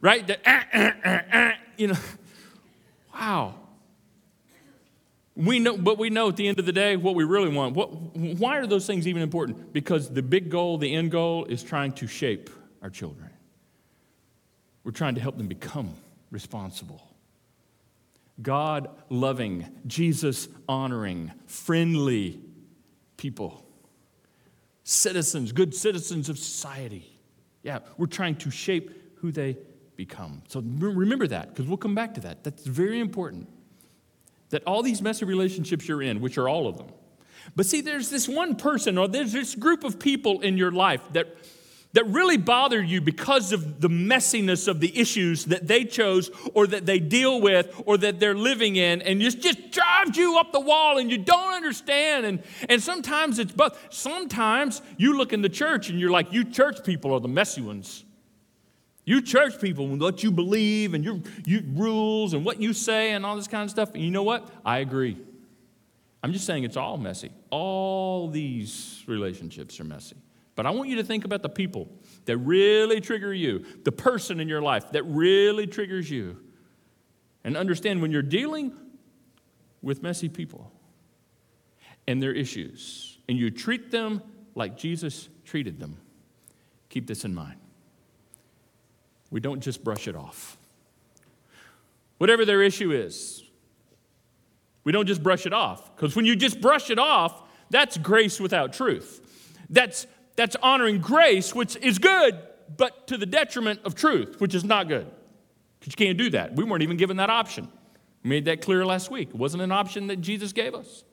right? 0.00 0.26
The, 0.26 0.38
uh, 0.48 0.92
uh, 1.04 1.36
uh, 1.36 1.52
you 1.76 1.88
know, 1.88 1.98
wow. 3.14 3.54
We 5.34 5.58
know, 5.58 5.76
but 5.76 5.98
we 5.98 6.08
know 6.08 6.28
at 6.28 6.36
the 6.36 6.48
end 6.48 6.58
of 6.58 6.64
the 6.64 6.72
day 6.72 6.96
what 6.96 7.14
we 7.14 7.24
really 7.24 7.50
want. 7.50 7.74
What, 7.74 7.88
why 8.16 8.56
are 8.58 8.66
those 8.66 8.86
things 8.86 9.06
even 9.06 9.20
important? 9.20 9.72
Because 9.72 10.08
the 10.08 10.22
big 10.22 10.50
goal, 10.50 10.78
the 10.78 10.94
end 10.94 11.10
goal, 11.10 11.44
is 11.44 11.62
trying 11.62 11.92
to 11.92 12.06
shape 12.06 12.48
our 12.80 12.88
children. 12.88 13.28
We're 14.82 14.92
trying 14.92 15.16
to 15.16 15.20
help 15.20 15.36
them 15.36 15.48
become 15.48 15.94
responsible. 16.30 17.02
God 18.40 18.88
loving, 19.08 19.66
Jesus 19.86 20.48
honoring, 20.68 21.32
friendly 21.46 22.40
people, 23.16 23.64
citizens, 24.84 25.52
good 25.52 25.74
citizens 25.74 26.28
of 26.28 26.38
society. 26.38 27.18
Yeah, 27.62 27.80
we're 27.98 28.06
trying 28.06 28.36
to 28.36 28.50
shape 28.50 29.16
who 29.16 29.32
they 29.32 29.56
become. 29.96 30.42
So 30.48 30.60
remember 30.60 31.26
that, 31.28 31.48
because 31.48 31.66
we'll 31.66 31.76
come 31.76 31.94
back 31.94 32.14
to 32.14 32.20
that. 32.22 32.44
That's 32.44 32.64
very 32.66 33.00
important 33.00 33.48
that 34.50 34.62
all 34.64 34.82
these 34.82 35.02
messy 35.02 35.24
relationships 35.24 35.88
you're 35.88 36.02
in, 36.02 36.20
which 36.20 36.38
are 36.38 36.48
all 36.48 36.68
of 36.68 36.78
them, 36.78 36.88
But 37.54 37.66
see, 37.66 37.80
there's 37.80 38.10
this 38.10 38.28
one 38.28 38.56
person 38.56 38.98
or 38.98 39.06
there's 39.06 39.32
this 39.32 39.54
group 39.54 39.84
of 39.84 39.98
people 39.98 40.40
in 40.40 40.56
your 40.56 40.72
life 40.72 41.02
that, 41.12 41.36
that 41.92 42.06
really 42.06 42.36
bother 42.36 42.82
you 42.82 43.00
because 43.00 43.52
of 43.52 43.80
the 43.80 43.88
messiness 43.88 44.66
of 44.66 44.80
the 44.80 44.98
issues 44.98 45.44
that 45.46 45.66
they 45.66 45.84
chose 45.84 46.30
or 46.54 46.66
that 46.66 46.86
they 46.86 46.98
deal 46.98 47.40
with 47.40 47.82
or 47.86 47.98
that 47.98 48.18
they're 48.18 48.34
living 48.34 48.76
in, 48.76 49.02
and 49.02 49.20
just, 49.20 49.40
just 49.40 49.70
drives 49.70 50.16
you 50.16 50.38
up 50.38 50.52
the 50.52 50.60
wall 50.60 50.98
and 50.98 51.10
you 51.10 51.18
don't 51.18 51.54
understand. 51.54 52.26
And, 52.26 52.42
and 52.68 52.82
sometimes 52.82 53.38
it's 53.38 53.52
both. 53.52 53.78
Sometimes 53.90 54.82
you 54.96 55.16
look 55.16 55.32
in 55.32 55.42
the 55.42 55.48
church 55.48 55.88
and 55.88 56.00
you're 56.00 56.10
like, 56.10 56.32
you 56.32 56.44
church 56.44 56.84
people 56.84 57.12
are 57.12 57.20
the 57.20 57.28
messy 57.28 57.60
ones. 57.60 58.04
You 59.06 59.22
church 59.22 59.60
people, 59.60 59.86
what 59.86 60.24
you 60.24 60.32
believe 60.32 60.92
and 60.92 61.04
your, 61.04 61.20
your 61.46 61.62
rules 61.68 62.34
and 62.34 62.44
what 62.44 62.60
you 62.60 62.72
say 62.72 63.12
and 63.12 63.24
all 63.24 63.36
this 63.36 63.46
kind 63.46 63.62
of 63.62 63.70
stuff. 63.70 63.94
And 63.94 64.02
you 64.02 64.10
know 64.10 64.24
what? 64.24 64.50
I 64.64 64.78
agree. 64.78 65.16
I'm 66.24 66.32
just 66.32 66.44
saying 66.44 66.64
it's 66.64 66.76
all 66.76 66.98
messy. 66.98 67.30
All 67.50 68.28
these 68.28 69.04
relationships 69.06 69.78
are 69.78 69.84
messy. 69.84 70.16
But 70.56 70.66
I 70.66 70.70
want 70.70 70.88
you 70.88 70.96
to 70.96 71.04
think 71.04 71.24
about 71.24 71.42
the 71.42 71.48
people 71.48 71.88
that 72.24 72.36
really 72.38 73.00
trigger 73.00 73.32
you, 73.32 73.64
the 73.84 73.92
person 73.92 74.40
in 74.40 74.48
your 74.48 74.60
life 74.60 74.90
that 74.90 75.04
really 75.04 75.68
triggers 75.68 76.10
you. 76.10 76.38
And 77.44 77.56
understand 77.56 78.02
when 78.02 78.10
you're 78.10 78.22
dealing 78.22 78.72
with 79.82 80.02
messy 80.02 80.28
people 80.28 80.72
and 82.08 82.20
their 82.20 82.32
issues, 82.32 83.18
and 83.28 83.38
you 83.38 83.50
treat 83.50 83.92
them 83.92 84.20
like 84.56 84.76
Jesus 84.76 85.28
treated 85.44 85.78
them, 85.78 85.98
keep 86.88 87.06
this 87.06 87.24
in 87.24 87.32
mind. 87.32 87.60
We 89.30 89.40
don't 89.40 89.60
just 89.60 89.82
brush 89.82 90.08
it 90.08 90.16
off. 90.16 90.56
Whatever 92.18 92.44
their 92.44 92.62
issue 92.62 92.92
is, 92.92 93.42
we 94.84 94.92
don't 94.92 95.06
just 95.06 95.22
brush 95.22 95.46
it 95.46 95.52
off. 95.52 95.94
Because 95.94 96.14
when 96.14 96.24
you 96.24 96.36
just 96.36 96.60
brush 96.60 96.90
it 96.90 96.98
off, 96.98 97.42
that's 97.70 97.98
grace 97.98 98.40
without 98.40 98.72
truth. 98.72 99.20
That's, 99.68 100.06
that's 100.36 100.56
honoring 100.62 101.00
grace, 101.00 101.54
which 101.54 101.76
is 101.76 101.98
good, 101.98 102.38
but 102.76 103.08
to 103.08 103.18
the 103.18 103.26
detriment 103.26 103.80
of 103.84 103.94
truth, 103.94 104.40
which 104.40 104.54
is 104.54 104.64
not 104.64 104.88
good. 104.88 105.10
Because 105.80 105.92
you 105.92 106.06
can't 106.06 106.18
do 106.18 106.30
that. 106.30 106.54
We 106.54 106.64
weren't 106.64 106.82
even 106.82 106.96
given 106.96 107.16
that 107.18 107.30
option. 107.30 107.68
We 108.22 108.30
made 108.30 108.44
that 108.46 108.62
clear 108.62 108.86
last 108.86 109.10
week. 109.10 109.30
It 109.30 109.36
wasn't 109.36 109.62
an 109.62 109.72
option 109.72 110.06
that 110.06 110.20
Jesus 110.20 110.52
gave 110.52 110.74
us. 110.74 111.04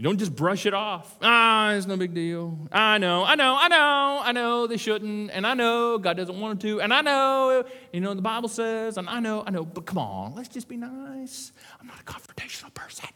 You 0.00 0.04
don't 0.04 0.16
just 0.16 0.34
brush 0.34 0.64
it 0.64 0.72
off. 0.72 1.14
Ah, 1.20 1.72
it's 1.74 1.86
no 1.86 1.94
big 1.94 2.14
deal. 2.14 2.58
I 2.72 2.96
know, 2.96 3.22
I 3.22 3.34
know, 3.34 3.54
I 3.60 3.68
know, 3.68 4.20
I 4.22 4.32
know 4.32 4.66
they 4.66 4.78
shouldn't, 4.78 5.30
and 5.30 5.46
I 5.46 5.52
know 5.52 5.98
God 5.98 6.16
doesn't 6.16 6.40
want 6.40 6.58
them 6.58 6.70
to, 6.70 6.80
and 6.80 6.90
I 6.90 7.02
know, 7.02 7.66
you 7.92 8.00
know, 8.00 8.14
the 8.14 8.22
Bible 8.22 8.48
says, 8.48 8.96
and 8.96 9.10
I 9.10 9.20
know, 9.20 9.44
I 9.46 9.50
know, 9.50 9.62
but 9.62 9.84
come 9.84 9.98
on, 9.98 10.34
let's 10.34 10.48
just 10.48 10.68
be 10.68 10.78
nice. 10.78 11.52
I'm 11.78 11.86
not 11.86 12.00
a 12.00 12.04
confrontational 12.04 12.72
person. 12.72 13.10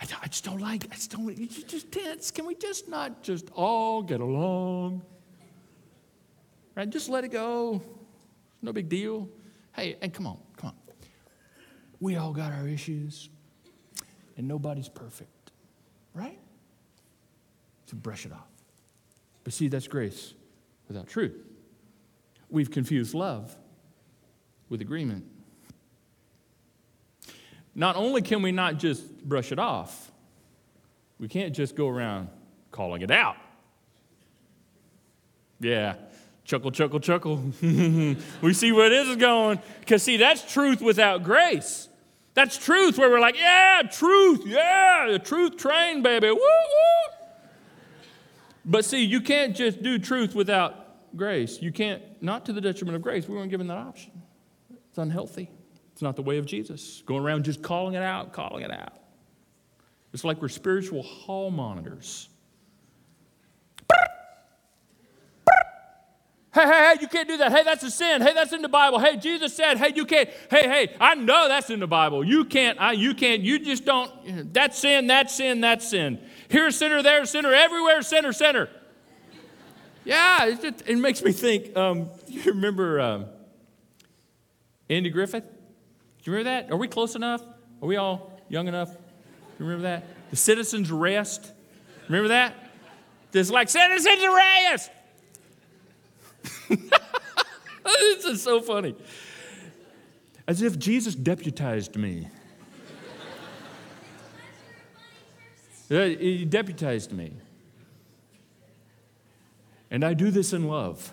I, 0.00 0.06
I 0.22 0.28
just 0.28 0.44
don't 0.44 0.60
like, 0.60 0.84
it. 0.84 0.92
I 0.92 0.94
just 0.94 1.10
don't, 1.10 1.36
you 1.36 1.48
just 1.48 1.90
tense. 1.90 2.30
Can 2.30 2.46
we 2.46 2.54
just 2.54 2.86
not 2.86 3.24
just 3.24 3.50
all 3.56 4.04
get 4.04 4.20
along? 4.20 5.02
Right? 6.76 6.88
Just 6.88 7.08
let 7.08 7.24
it 7.24 7.32
go. 7.32 7.82
No 8.62 8.72
big 8.72 8.88
deal. 8.88 9.28
Hey, 9.74 9.96
and 10.00 10.14
come 10.14 10.28
on, 10.28 10.38
come 10.56 10.68
on. 10.68 10.76
We 11.98 12.14
all 12.14 12.32
got 12.32 12.52
our 12.52 12.68
issues 12.68 13.30
and 14.36 14.46
nobody's 14.46 14.88
perfect, 14.88 15.52
right? 16.14 16.38
To 17.88 17.94
brush 17.94 18.26
it 18.26 18.32
off. 18.32 18.48
But 19.44 19.52
see, 19.52 19.68
that's 19.68 19.86
grace 19.86 20.34
without 20.88 21.06
truth. 21.06 21.34
We've 22.50 22.70
confused 22.70 23.14
love 23.14 23.56
with 24.68 24.80
agreement. 24.80 25.24
Not 27.74 27.96
only 27.96 28.22
can 28.22 28.42
we 28.42 28.52
not 28.52 28.78
just 28.78 29.22
brush 29.22 29.52
it 29.52 29.58
off, 29.58 30.10
we 31.18 31.28
can't 31.28 31.54
just 31.54 31.76
go 31.76 31.88
around 31.88 32.28
calling 32.70 33.02
it 33.02 33.10
out. 33.10 33.36
Yeah, 35.60 35.96
chuckle, 36.44 36.70
chuckle, 36.70 37.00
chuckle. 37.00 37.36
we 37.62 38.52
see 38.52 38.72
where 38.72 38.90
this 38.90 39.08
is 39.08 39.16
going. 39.16 39.60
Because, 39.80 40.02
see, 40.02 40.16
that's 40.16 40.50
truth 40.52 40.80
without 40.80 41.22
grace. 41.22 41.88
That's 42.36 42.58
truth, 42.58 42.98
where 42.98 43.08
we're 43.08 43.18
like, 43.18 43.38
yeah, 43.38 43.80
truth, 43.90 44.42
yeah, 44.44 45.08
the 45.10 45.18
truth 45.18 45.56
train, 45.56 46.02
baby, 46.02 46.28
woo, 46.28 46.36
woo. 46.36 47.16
But 48.66 48.84
see, 48.84 49.02
you 49.02 49.22
can't 49.22 49.56
just 49.56 49.82
do 49.82 49.98
truth 49.98 50.34
without 50.34 51.16
grace. 51.16 51.62
You 51.62 51.72
can't, 51.72 52.02
not 52.20 52.44
to 52.44 52.52
the 52.52 52.60
detriment 52.60 52.94
of 52.94 53.00
grace. 53.00 53.26
We 53.26 53.36
weren't 53.36 53.50
given 53.50 53.68
that 53.68 53.78
option. 53.78 54.12
It's 54.90 54.98
unhealthy. 54.98 55.50
It's 55.92 56.02
not 56.02 56.14
the 56.14 56.22
way 56.22 56.36
of 56.36 56.44
Jesus. 56.44 57.02
Going 57.06 57.24
around 57.24 57.46
just 57.46 57.62
calling 57.62 57.94
it 57.94 58.02
out, 58.02 58.34
calling 58.34 58.62
it 58.62 58.70
out. 58.70 58.92
It's 60.12 60.22
like 60.22 60.42
we're 60.42 60.48
spiritual 60.48 61.02
hall 61.02 61.50
monitors. 61.50 62.28
Hey, 66.56 66.62
hey, 66.62 66.68
hey, 66.70 66.94
you 67.02 67.08
can't 67.08 67.28
do 67.28 67.36
that. 67.36 67.52
Hey, 67.52 67.64
that's 67.64 67.82
a 67.82 67.90
sin. 67.90 68.22
Hey, 68.22 68.32
that's 68.32 68.54
in 68.54 68.62
the 68.62 68.68
Bible. 68.68 68.98
Hey, 68.98 69.18
Jesus 69.18 69.54
said, 69.54 69.76
hey, 69.76 69.92
you 69.94 70.06
can't. 70.06 70.26
Hey, 70.50 70.66
hey, 70.66 70.96
I 70.98 71.14
know 71.14 71.48
that's 71.48 71.68
in 71.68 71.80
the 71.80 71.86
Bible. 71.86 72.24
You 72.24 72.46
can't, 72.46 72.80
I, 72.80 72.92
you 72.92 73.12
can't, 73.14 73.42
you 73.42 73.58
just 73.58 73.84
don't. 73.84 74.54
That's 74.54 74.78
sin, 74.78 75.06
that's 75.06 75.36
sin, 75.36 75.60
that's 75.60 75.86
sin. 75.86 76.18
Here, 76.48 76.70
sinner, 76.70 77.02
there, 77.02 77.26
sinner, 77.26 77.52
everywhere, 77.52 78.00
sinner, 78.00 78.32
sinner. 78.32 78.70
Yeah, 80.06 80.46
it, 80.46 80.62
just, 80.62 80.88
it 80.88 80.96
makes 80.96 81.22
me 81.22 81.32
think. 81.32 81.76
Um, 81.76 82.08
you 82.26 82.40
remember 82.44 83.02
um, 83.02 83.26
Andy 84.88 85.10
Griffith? 85.10 85.44
Do 85.44 86.30
you 86.30 86.38
remember 86.38 86.62
that? 86.62 86.72
Are 86.72 86.78
we 86.78 86.88
close 86.88 87.16
enough? 87.16 87.42
Are 87.82 87.86
we 87.86 87.96
all 87.96 88.32
young 88.48 88.66
enough? 88.66 88.88
You 89.58 89.66
remember 89.66 89.82
that? 89.82 90.06
The 90.30 90.36
citizens' 90.36 90.90
arrest. 90.90 91.52
Remember 92.08 92.28
that? 92.28 92.54
It's 93.34 93.50
like 93.50 93.68
citizens' 93.68 94.24
arrest. 94.24 94.90
this 97.84 98.24
is 98.24 98.42
so 98.42 98.60
funny. 98.60 98.94
As 100.46 100.62
if 100.62 100.78
Jesus 100.78 101.14
deputized 101.14 101.96
me. 101.96 102.28
he 105.88 106.44
deputized 106.44 107.12
me. 107.12 107.32
And 109.90 110.04
I 110.04 110.14
do 110.14 110.30
this 110.30 110.52
in 110.52 110.66
love, 110.66 111.12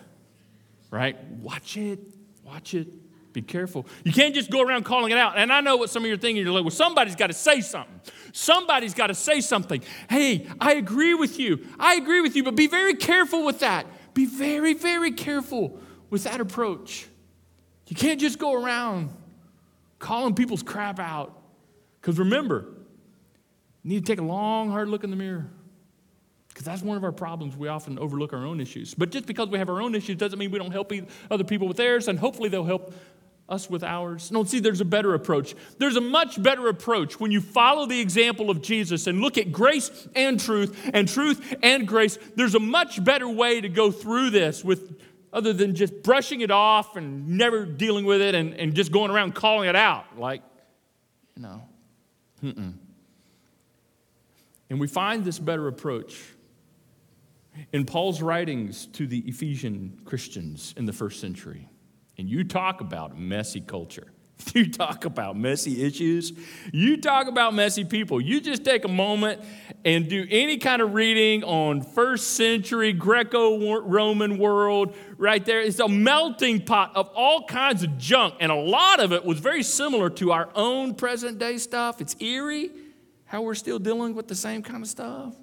right? 0.90 1.22
Watch 1.24 1.76
it, 1.76 2.00
watch 2.44 2.74
it, 2.74 2.88
be 3.32 3.42
careful. 3.42 3.86
You 4.04 4.12
can't 4.12 4.34
just 4.34 4.50
go 4.50 4.62
around 4.62 4.84
calling 4.84 5.12
it 5.12 5.18
out. 5.18 5.36
And 5.36 5.52
I 5.52 5.60
know 5.60 5.76
what 5.76 5.90
some 5.90 6.04
of 6.04 6.08
you 6.08 6.14
are 6.14 6.18
thinking. 6.18 6.44
You're 6.44 6.54
like, 6.54 6.64
well, 6.64 6.70
somebody's 6.70 7.16
got 7.16 7.28
to 7.28 7.34
say 7.34 7.60
something. 7.60 8.00
Somebody's 8.32 8.94
got 8.94 9.08
to 9.08 9.14
say 9.14 9.40
something. 9.40 9.82
Hey, 10.08 10.48
I 10.60 10.74
agree 10.74 11.14
with 11.14 11.38
you. 11.38 11.66
I 11.78 11.94
agree 11.94 12.20
with 12.20 12.36
you, 12.36 12.42
but 12.42 12.56
be 12.56 12.68
very 12.68 12.94
careful 12.94 13.44
with 13.44 13.60
that. 13.60 13.86
Be 14.14 14.26
very, 14.26 14.74
very 14.74 15.10
careful 15.12 15.78
with 16.08 16.24
that 16.24 16.40
approach. 16.40 17.06
You 17.88 17.96
can't 17.96 18.20
just 18.20 18.38
go 18.38 18.54
around 18.54 19.10
calling 19.98 20.34
people's 20.34 20.62
crap 20.62 20.98
out. 20.98 21.36
Because 22.00 22.18
remember, 22.18 22.66
you 23.82 23.90
need 23.90 24.06
to 24.06 24.12
take 24.12 24.20
a 24.20 24.24
long, 24.24 24.70
hard 24.70 24.88
look 24.88 25.04
in 25.04 25.10
the 25.10 25.16
mirror. 25.16 25.46
Because 26.48 26.64
that's 26.64 26.82
one 26.82 26.96
of 26.96 27.02
our 27.02 27.12
problems. 27.12 27.56
We 27.56 27.66
often 27.66 27.98
overlook 27.98 28.32
our 28.32 28.46
own 28.46 28.60
issues. 28.60 28.94
But 28.94 29.10
just 29.10 29.26
because 29.26 29.48
we 29.48 29.58
have 29.58 29.68
our 29.68 29.82
own 29.82 29.94
issues 29.94 30.16
doesn't 30.16 30.38
mean 30.38 30.52
we 30.52 30.58
don't 30.58 30.70
help 30.70 30.92
other 31.30 31.42
people 31.42 31.66
with 31.66 31.76
theirs, 31.76 32.06
and 32.06 32.18
hopefully 32.18 32.48
they'll 32.48 32.64
help 32.64 32.94
us 33.48 33.68
with 33.68 33.84
ours. 33.84 34.30
No, 34.30 34.44
see, 34.44 34.60
there's 34.60 34.80
a 34.80 34.86
better 34.86 35.14
approach. 35.14 35.54
There's 35.78 35.96
a 35.96 36.00
much 36.00 36.42
better 36.42 36.68
approach 36.68 37.20
when 37.20 37.30
you 37.30 37.40
follow 37.40 37.86
the 37.86 38.00
example 38.00 38.50
of 38.50 38.62
Jesus 38.62 39.06
and 39.06 39.20
look 39.20 39.36
at 39.36 39.52
grace 39.52 40.08
and 40.14 40.40
truth 40.40 40.90
and 40.92 41.08
truth 41.08 41.54
and 41.62 41.86
grace. 41.86 42.18
There's 42.36 42.54
a 42.54 42.60
much 42.60 43.02
better 43.04 43.28
way 43.28 43.60
to 43.60 43.68
go 43.68 43.90
through 43.90 44.30
this 44.30 44.64
with 44.64 44.98
other 45.32 45.52
than 45.52 45.74
just 45.74 46.02
brushing 46.02 46.40
it 46.40 46.50
off 46.50 46.96
and 46.96 47.28
never 47.28 47.66
dealing 47.66 48.04
with 48.04 48.22
it 48.22 48.34
and, 48.34 48.54
and 48.54 48.74
just 48.74 48.92
going 48.92 49.10
around 49.10 49.34
calling 49.34 49.68
it 49.68 49.76
out. 49.76 50.18
Like, 50.18 50.42
you 51.36 51.42
know, 51.42 51.62
mm-mm. 52.42 52.74
And 54.70 54.80
we 54.80 54.86
find 54.86 55.24
this 55.24 55.38
better 55.38 55.68
approach 55.68 56.20
in 57.72 57.84
Paul's 57.84 58.22
writings 58.22 58.86
to 58.86 59.06
the 59.06 59.18
Ephesian 59.20 60.00
Christians 60.04 60.74
in 60.76 60.86
the 60.86 60.92
first 60.92 61.20
century. 61.20 61.68
And 62.16 62.28
you 62.28 62.44
talk 62.44 62.80
about 62.80 63.18
messy 63.18 63.60
culture. 63.60 64.08
You 64.54 64.70
talk 64.70 65.04
about 65.04 65.36
messy 65.36 65.82
issues. 65.82 66.32
You 66.72 67.00
talk 67.00 67.28
about 67.28 67.54
messy 67.54 67.84
people. 67.84 68.20
You 68.20 68.40
just 68.40 68.64
take 68.64 68.84
a 68.84 68.88
moment 68.88 69.40
and 69.84 70.08
do 70.08 70.26
any 70.30 70.58
kind 70.58 70.82
of 70.82 70.94
reading 70.94 71.42
on 71.44 71.82
first 71.82 72.34
century 72.34 72.92
Greco 72.92 73.80
Roman 73.80 74.38
world 74.38 74.94
right 75.16 75.44
there. 75.44 75.60
It's 75.60 75.80
a 75.80 75.88
melting 75.88 76.64
pot 76.64 76.92
of 76.94 77.08
all 77.14 77.44
kinds 77.46 77.82
of 77.82 77.96
junk. 77.98 78.34
And 78.40 78.52
a 78.52 78.56
lot 78.56 79.00
of 79.00 79.12
it 79.12 79.24
was 79.24 79.40
very 79.40 79.62
similar 79.62 80.10
to 80.10 80.32
our 80.32 80.50
own 80.54 80.94
present 80.94 81.38
day 81.38 81.58
stuff. 81.58 82.00
It's 82.00 82.14
eerie 82.20 82.70
how 83.24 83.42
we're 83.42 83.54
still 83.54 83.78
dealing 83.78 84.14
with 84.14 84.28
the 84.28 84.34
same 84.34 84.62
kind 84.62 84.82
of 84.82 84.88
stuff. 84.88 85.34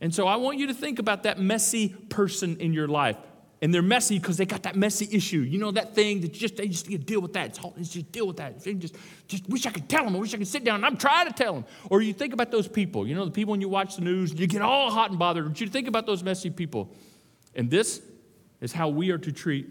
And 0.00 0.14
so 0.14 0.26
I 0.26 0.36
want 0.36 0.58
you 0.58 0.66
to 0.68 0.74
think 0.74 0.98
about 0.98 1.22
that 1.22 1.38
messy 1.38 1.90
person 2.08 2.56
in 2.58 2.72
your 2.72 2.88
life 2.88 3.18
and 3.66 3.74
they're 3.74 3.82
messy 3.82 4.16
because 4.20 4.36
they 4.36 4.46
got 4.46 4.62
that 4.62 4.76
messy 4.76 5.08
issue. 5.10 5.40
You 5.40 5.58
know 5.58 5.72
that 5.72 5.92
thing 5.92 6.20
that 6.20 6.32
just 6.32 6.54
they 6.54 6.68
just 6.68 6.88
need 6.88 7.00
to 7.00 7.04
deal 7.04 7.20
with 7.20 7.32
that. 7.32 7.46
It's, 7.46 7.58
hard, 7.58 7.74
it's 7.78 7.88
just 7.88 8.12
deal 8.12 8.24
with 8.28 8.36
that. 8.36 8.62
They 8.62 8.74
just 8.74 8.94
just 9.26 9.48
wish 9.48 9.66
I 9.66 9.72
could 9.72 9.88
tell 9.88 10.04
them. 10.04 10.14
I 10.14 10.20
wish 10.20 10.32
I 10.34 10.36
could 10.36 10.46
sit 10.46 10.62
down. 10.62 10.84
I'm 10.84 10.96
trying 10.96 11.26
to 11.26 11.32
tell 11.32 11.54
them. 11.54 11.64
Or 11.90 12.00
you 12.00 12.12
think 12.12 12.32
about 12.32 12.52
those 12.52 12.68
people. 12.68 13.08
You 13.08 13.16
know 13.16 13.24
the 13.24 13.32
people 13.32 13.50
when 13.50 13.60
you 13.60 13.68
watch 13.68 13.96
the 13.96 14.02
news, 14.02 14.32
you 14.32 14.46
get 14.46 14.62
all 14.62 14.92
hot 14.92 15.10
and 15.10 15.18
bothered. 15.18 15.48
But 15.48 15.60
you 15.60 15.66
think 15.66 15.88
about 15.88 16.06
those 16.06 16.22
messy 16.22 16.48
people. 16.48 16.94
And 17.56 17.68
this 17.68 18.02
is 18.60 18.72
how 18.72 18.88
we 18.88 19.10
are 19.10 19.18
to 19.18 19.32
treat 19.32 19.68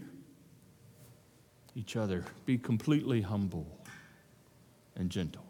each 1.74 1.96
other. 1.96 2.26
Be 2.46 2.58
completely 2.58 3.22
humble 3.22 3.66
and 4.98 5.10
gentle. 5.10 5.46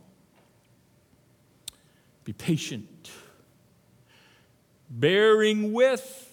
Be 2.25 2.33
patient, 2.33 3.09
bearing 4.87 5.73
with 5.73 6.31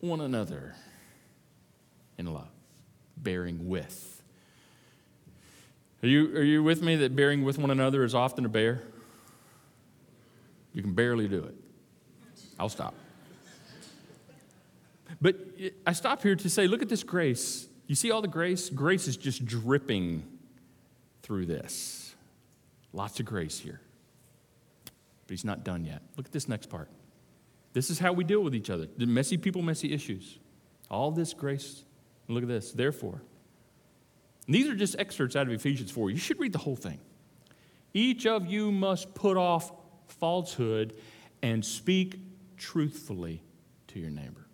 one 0.00 0.22
another 0.22 0.74
in 2.18 2.32
love. 2.32 2.48
Bearing 3.16 3.68
with. 3.68 4.22
Are 6.02 6.08
you, 6.08 6.36
are 6.36 6.42
you 6.42 6.62
with 6.62 6.82
me 6.82 6.96
that 6.96 7.16
bearing 7.16 7.42
with 7.44 7.58
one 7.58 7.70
another 7.70 8.04
is 8.04 8.14
often 8.14 8.44
a 8.44 8.48
bear? 8.48 8.82
You 10.72 10.82
can 10.82 10.92
barely 10.92 11.26
do 11.26 11.42
it. 11.44 11.54
I'll 12.58 12.68
stop. 12.68 12.94
But 15.20 15.36
I 15.86 15.92
stop 15.92 16.22
here 16.22 16.36
to 16.36 16.50
say, 16.50 16.66
look 16.66 16.82
at 16.82 16.88
this 16.88 17.02
grace. 17.02 17.66
You 17.86 17.94
see 17.94 18.10
all 18.10 18.20
the 18.20 18.28
grace? 18.28 18.68
Grace 18.68 19.08
is 19.08 19.16
just 19.16 19.46
dripping 19.46 20.22
through 21.22 21.46
this. 21.46 22.14
Lots 22.92 23.18
of 23.20 23.26
grace 23.26 23.58
here. 23.58 23.80
But 25.26 25.32
he's 25.32 25.44
not 25.44 25.64
done 25.64 25.84
yet. 25.84 26.02
Look 26.16 26.26
at 26.26 26.32
this 26.32 26.48
next 26.48 26.68
part. 26.68 26.88
This 27.72 27.90
is 27.90 27.98
how 27.98 28.12
we 28.12 28.24
deal 28.24 28.40
with 28.40 28.54
each 28.54 28.70
other. 28.70 28.86
The 28.96 29.06
messy 29.06 29.36
people, 29.36 29.62
messy 29.62 29.92
issues. 29.92 30.38
All 30.90 31.10
this 31.10 31.32
grace. 31.34 31.84
Look 32.28 32.42
at 32.42 32.48
this. 32.48 32.72
Therefore, 32.72 33.22
and 34.46 34.54
these 34.54 34.68
are 34.68 34.74
just 34.74 34.96
excerpts 34.98 35.36
out 35.36 35.46
of 35.46 35.52
Ephesians 35.52 35.90
4. 35.90 36.10
You 36.10 36.18
should 36.18 36.38
read 36.38 36.52
the 36.52 36.58
whole 36.58 36.76
thing. 36.76 37.00
Each 37.92 38.26
of 38.26 38.46
you 38.46 38.70
must 38.70 39.14
put 39.14 39.36
off 39.36 39.72
falsehood 40.06 40.94
and 41.42 41.64
speak 41.64 42.20
truthfully 42.56 43.42
to 43.88 43.98
your 43.98 44.10
neighbor. 44.10 44.46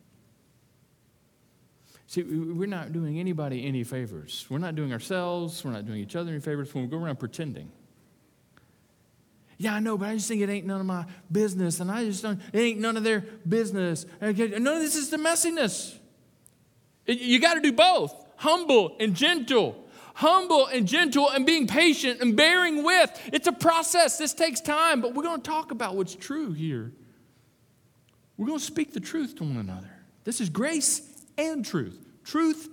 See, 2.06 2.22
we're 2.22 2.66
not 2.66 2.92
doing 2.92 3.18
anybody 3.18 3.66
any 3.66 3.84
favors. 3.84 4.46
We're 4.50 4.58
not 4.58 4.76
doing 4.76 4.92
ourselves, 4.92 5.64
we're 5.64 5.72
not 5.72 5.86
doing 5.86 5.98
each 5.98 6.14
other 6.14 6.30
any 6.30 6.40
favors 6.40 6.74
when 6.74 6.84
we 6.84 6.90
go 6.90 6.98
around 6.98 7.18
pretending. 7.18 7.72
Yeah, 9.56 9.74
I 9.74 9.80
know, 9.80 9.96
but 9.96 10.08
I 10.08 10.14
just 10.14 10.28
think 10.28 10.42
it 10.42 10.50
ain't 10.50 10.66
none 10.66 10.80
of 10.80 10.86
my 10.86 11.06
business, 11.30 11.80
and 11.80 11.90
I 11.90 12.04
just 12.04 12.22
don't, 12.22 12.40
it 12.52 12.58
ain't 12.58 12.80
none 12.80 12.96
of 12.96 13.04
their 13.04 13.20
business. 13.48 14.04
None 14.20 14.30
of 14.30 14.36
this 14.80 14.96
is 14.96 15.08
the 15.08 15.16
messiness. 15.16 15.96
You 17.06 17.40
got 17.40 17.54
to 17.54 17.60
do 17.60 17.72
both 17.72 18.14
humble 18.36 18.96
and 18.98 19.14
gentle. 19.14 19.78
Humble 20.14 20.66
and 20.66 20.86
gentle 20.86 21.30
and 21.30 21.46
being 21.46 21.66
patient 21.66 22.20
and 22.20 22.36
bearing 22.36 22.82
with. 22.84 23.10
It's 23.32 23.46
a 23.46 23.52
process. 23.52 24.18
This 24.18 24.34
takes 24.34 24.60
time, 24.60 25.00
but 25.00 25.14
we're 25.14 25.22
going 25.22 25.40
to 25.40 25.50
talk 25.50 25.70
about 25.70 25.96
what's 25.96 26.14
true 26.14 26.52
here. 26.52 26.92
We're 28.36 28.46
going 28.46 28.58
to 28.58 28.64
speak 28.64 28.92
the 28.92 29.00
truth 29.00 29.36
to 29.36 29.44
one 29.44 29.56
another. 29.56 29.90
This 30.24 30.40
is 30.40 30.50
grace 30.50 31.02
and 31.38 31.64
truth. 31.64 31.98
Truth 32.24 32.68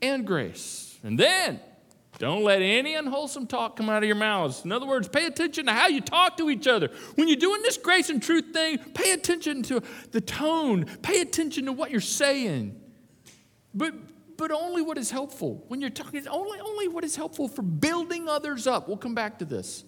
and 0.00 0.26
grace. 0.26 0.96
And 1.02 1.18
then, 1.18 1.60
don't 2.18 2.44
let 2.44 2.62
any 2.62 2.94
unwholesome 2.94 3.48
talk 3.48 3.76
come 3.76 3.90
out 3.90 4.02
of 4.02 4.06
your 4.06 4.16
mouths. 4.16 4.64
In 4.64 4.70
other 4.70 4.86
words, 4.86 5.08
pay 5.08 5.26
attention 5.26 5.66
to 5.66 5.72
how 5.72 5.88
you 5.88 6.00
talk 6.00 6.36
to 6.36 6.48
each 6.48 6.68
other. 6.68 6.90
When 7.16 7.26
you're 7.26 7.36
doing 7.36 7.62
this 7.62 7.76
grace 7.76 8.08
and 8.08 8.22
truth 8.22 8.52
thing, 8.52 8.78
pay 8.94 9.10
attention 9.10 9.64
to 9.64 9.82
the 10.12 10.20
tone, 10.20 10.84
pay 11.02 11.20
attention 11.20 11.66
to 11.66 11.72
what 11.72 11.90
you're 11.90 12.00
saying. 12.00 12.80
But, 13.74 13.94
but 14.36 14.50
only 14.50 14.82
what 14.82 14.98
is 14.98 15.10
helpful. 15.10 15.64
When 15.68 15.80
you're 15.80 15.90
talking, 15.90 16.26
only, 16.28 16.60
only 16.60 16.88
what 16.88 17.04
is 17.04 17.16
helpful 17.16 17.48
for 17.48 17.62
building 17.62 18.28
others 18.28 18.66
up. 18.66 18.88
We'll 18.88 18.96
come 18.96 19.14
back 19.14 19.38
to 19.40 19.44
this 19.44 19.84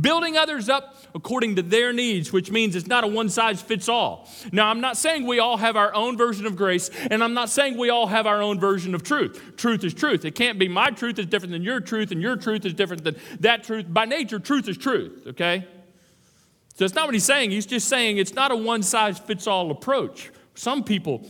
building 0.00 0.36
others 0.36 0.68
up 0.68 0.96
according 1.14 1.56
to 1.56 1.62
their 1.62 1.92
needs, 1.92 2.32
which 2.32 2.50
means 2.50 2.74
it's 2.74 2.86
not 2.86 3.04
a 3.04 3.06
one 3.06 3.28
size 3.28 3.62
fits 3.62 3.88
all. 3.88 4.28
Now, 4.52 4.68
I'm 4.68 4.80
not 4.80 4.96
saying 4.96 5.26
we 5.26 5.38
all 5.38 5.56
have 5.56 5.76
our 5.76 5.94
own 5.94 6.16
version 6.16 6.46
of 6.46 6.56
grace, 6.56 6.90
and 7.10 7.22
I'm 7.22 7.34
not 7.34 7.50
saying 7.50 7.76
we 7.76 7.90
all 7.90 8.06
have 8.06 8.26
our 8.26 8.42
own 8.42 8.58
version 8.58 8.94
of 8.94 9.02
truth. 9.02 9.56
Truth 9.56 9.84
is 9.84 9.94
truth. 9.94 10.24
It 10.24 10.34
can't 10.34 10.58
be 10.58 10.68
my 10.68 10.90
truth 10.90 11.18
is 11.18 11.26
different 11.26 11.52
than 11.52 11.62
your 11.62 11.80
truth, 11.80 12.10
and 12.10 12.20
your 12.20 12.36
truth 12.36 12.64
is 12.64 12.74
different 12.74 13.04
than 13.04 13.16
that 13.40 13.64
truth. 13.64 13.86
By 13.88 14.04
nature, 14.04 14.38
truth 14.38 14.68
is 14.68 14.76
truth, 14.76 15.26
okay? 15.28 15.66
So 16.74 16.84
it's 16.84 16.94
not 16.94 17.06
what 17.06 17.14
he's 17.14 17.24
saying. 17.24 17.52
He's 17.52 17.66
just 17.66 17.88
saying 17.88 18.18
it's 18.18 18.34
not 18.34 18.50
a 18.50 18.56
one 18.56 18.82
size 18.82 19.18
fits 19.18 19.46
all 19.46 19.70
approach. 19.70 20.30
Some 20.56 20.82
people, 20.82 21.26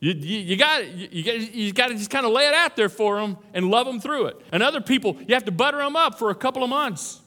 you, 0.00 0.12
you, 0.12 0.38
you 0.38 0.56
got 0.56 0.86
you, 0.86 1.72
got 1.72 1.88
to 1.88 1.94
just 1.94 2.10
kind 2.10 2.24
of 2.24 2.32
lay 2.32 2.46
it 2.46 2.54
out 2.54 2.76
there 2.76 2.88
for 2.88 3.20
them 3.20 3.36
and 3.52 3.70
love 3.70 3.86
them 3.86 4.00
through 4.00 4.26
it. 4.26 4.40
And 4.52 4.62
other 4.62 4.80
people, 4.80 5.16
you 5.26 5.34
have 5.34 5.44
to 5.46 5.52
butter 5.52 5.78
them 5.78 5.96
up 5.96 6.18
for 6.18 6.30
a 6.30 6.34
couple 6.34 6.62
of 6.62 6.70
months 6.70 7.20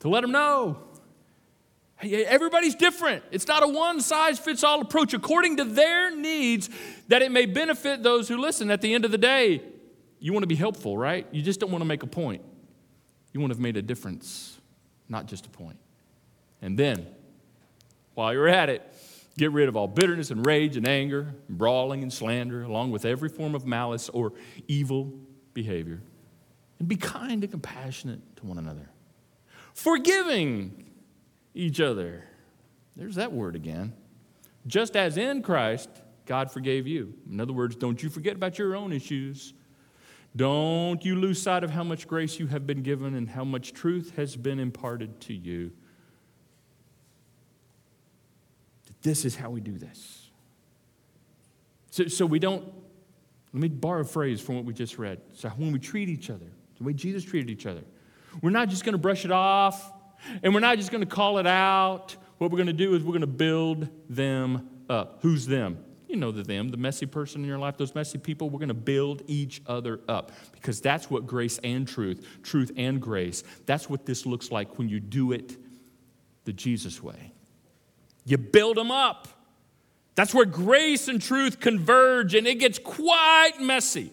to 0.00 0.08
let 0.08 0.22
them 0.22 0.32
know. 0.32 0.78
Hey, 1.98 2.24
everybody's 2.24 2.74
different. 2.74 3.24
It's 3.30 3.46
not 3.46 3.62
a 3.62 3.68
one 3.68 4.00
size 4.00 4.38
fits 4.38 4.62
all 4.62 4.80
approach 4.80 5.14
according 5.14 5.56
to 5.56 5.64
their 5.64 6.14
needs 6.14 6.70
that 7.08 7.22
it 7.22 7.32
may 7.32 7.46
benefit 7.46 8.02
those 8.02 8.28
who 8.28 8.36
listen. 8.36 8.70
At 8.70 8.80
the 8.80 8.94
end 8.94 9.04
of 9.04 9.10
the 9.10 9.18
day, 9.18 9.62
you 10.20 10.32
want 10.32 10.42
to 10.42 10.48
be 10.48 10.54
helpful, 10.56 10.96
right? 10.96 11.26
You 11.32 11.42
just 11.42 11.60
don't 11.60 11.70
want 11.70 11.82
to 11.82 11.86
make 11.86 12.02
a 12.02 12.08
point. 12.08 12.42
You 13.32 13.40
want 13.40 13.52
to 13.52 13.56
have 13.56 13.62
made 13.62 13.76
a 13.76 13.82
difference, 13.82 14.58
not 15.08 15.26
just 15.26 15.46
a 15.46 15.48
point. 15.48 15.78
And 16.62 16.78
then, 16.78 17.06
while 18.14 18.32
you're 18.32 18.48
at 18.48 18.68
it, 18.68 18.82
get 19.38 19.52
rid 19.52 19.68
of 19.68 19.76
all 19.76 19.88
bitterness 19.88 20.30
and 20.30 20.44
rage 20.44 20.76
and 20.76 20.86
anger, 20.86 21.34
and 21.48 21.56
brawling 21.56 22.02
and 22.02 22.12
slander, 22.12 22.62
along 22.62 22.90
with 22.90 23.04
every 23.04 23.28
form 23.28 23.54
of 23.54 23.64
malice 23.64 24.08
or 24.10 24.34
evil 24.66 25.12
behavior. 25.54 26.02
And 26.78 26.86
be 26.86 26.96
kind 26.96 27.42
and 27.42 27.50
compassionate 27.50 28.36
to 28.36 28.46
one 28.46 28.58
another 28.58 28.90
forgiving 29.78 30.90
each 31.54 31.80
other. 31.80 32.24
There's 32.96 33.14
that 33.14 33.32
word 33.32 33.54
again. 33.54 33.92
Just 34.66 34.96
as 34.96 35.16
in 35.16 35.40
Christ, 35.40 35.88
God 36.26 36.50
forgave 36.50 36.88
you. 36.88 37.14
In 37.30 37.40
other 37.40 37.52
words, 37.52 37.76
don't 37.76 38.02
you 38.02 38.10
forget 38.10 38.34
about 38.34 38.58
your 38.58 38.74
own 38.74 38.92
issues. 38.92 39.54
Don't 40.34 41.04
you 41.04 41.14
lose 41.14 41.40
sight 41.40 41.62
of 41.62 41.70
how 41.70 41.84
much 41.84 42.08
grace 42.08 42.40
you 42.40 42.48
have 42.48 42.66
been 42.66 42.82
given 42.82 43.14
and 43.14 43.28
how 43.28 43.44
much 43.44 43.72
truth 43.72 44.14
has 44.16 44.34
been 44.34 44.58
imparted 44.58 45.20
to 45.22 45.32
you. 45.32 45.70
This 49.02 49.24
is 49.24 49.36
how 49.36 49.50
we 49.50 49.60
do 49.60 49.78
this. 49.78 50.30
So, 51.90 52.06
so 52.06 52.26
we 52.26 52.38
don't, 52.38 52.64
let 53.52 53.62
me 53.62 53.68
borrow 53.68 54.00
a 54.00 54.04
phrase 54.04 54.40
from 54.40 54.56
what 54.56 54.64
we 54.64 54.74
just 54.74 54.98
read. 54.98 55.20
So 55.32 55.48
when 55.50 55.72
we 55.72 55.78
treat 55.78 56.08
each 56.08 56.30
other, 56.30 56.46
the 56.76 56.84
way 56.84 56.92
Jesus 56.92 57.24
treated 57.24 57.50
each 57.50 57.66
other, 57.66 57.82
we're 58.42 58.50
not 58.50 58.68
just 58.68 58.84
going 58.84 58.92
to 58.92 58.98
brush 58.98 59.24
it 59.24 59.32
off 59.32 59.92
and 60.42 60.54
we're 60.54 60.60
not 60.60 60.76
just 60.76 60.90
going 60.90 61.02
to 61.02 61.10
call 61.10 61.38
it 61.38 61.46
out. 61.46 62.16
What 62.38 62.50
we're 62.50 62.58
going 62.58 62.68
to 62.68 62.72
do 62.72 62.94
is 62.94 63.02
we're 63.02 63.12
going 63.12 63.20
to 63.22 63.26
build 63.26 63.88
them 64.08 64.68
up. 64.88 65.18
Who's 65.22 65.46
them? 65.46 65.84
You 66.08 66.16
know 66.16 66.30
the 66.30 66.42
them, 66.42 66.70
the 66.70 66.78
messy 66.78 67.04
person 67.04 67.42
in 67.42 67.48
your 67.48 67.58
life, 67.58 67.76
those 67.76 67.94
messy 67.94 68.16
people. 68.16 68.48
We're 68.48 68.60
going 68.60 68.68
to 68.68 68.74
build 68.74 69.22
each 69.26 69.60
other 69.66 70.00
up 70.08 70.32
because 70.52 70.80
that's 70.80 71.10
what 71.10 71.26
grace 71.26 71.58
and 71.58 71.86
truth, 71.86 72.26
truth 72.42 72.72
and 72.76 73.00
grace, 73.00 73.44
that's 73.66 73.90
what 73.90 74.06
this 74.06 74.24
looks 74.24 74.50
like 74.50 74.78
when 74.78 74.88
you 74.88 75.00
do 75.00 75.32
it 75.32 75.56
the 76.44 76.52
Jesus 76.52 77.02
way. 77.02 77.32
You 78.28 78.38
build 78.38 78.76
them 78.76 78.90
up. 78.90 79.28
That's 80.14 80.34
where 80.34 80.44
grace 80.44 81.08
and 81.08 81.22
truth 81.22 81.60
converge 81.60 82.34
and 82.34 82.46
it 82.46 82.56
gets 82.56 82.78
quite 82.78 83.60
messy. 83.60 84.12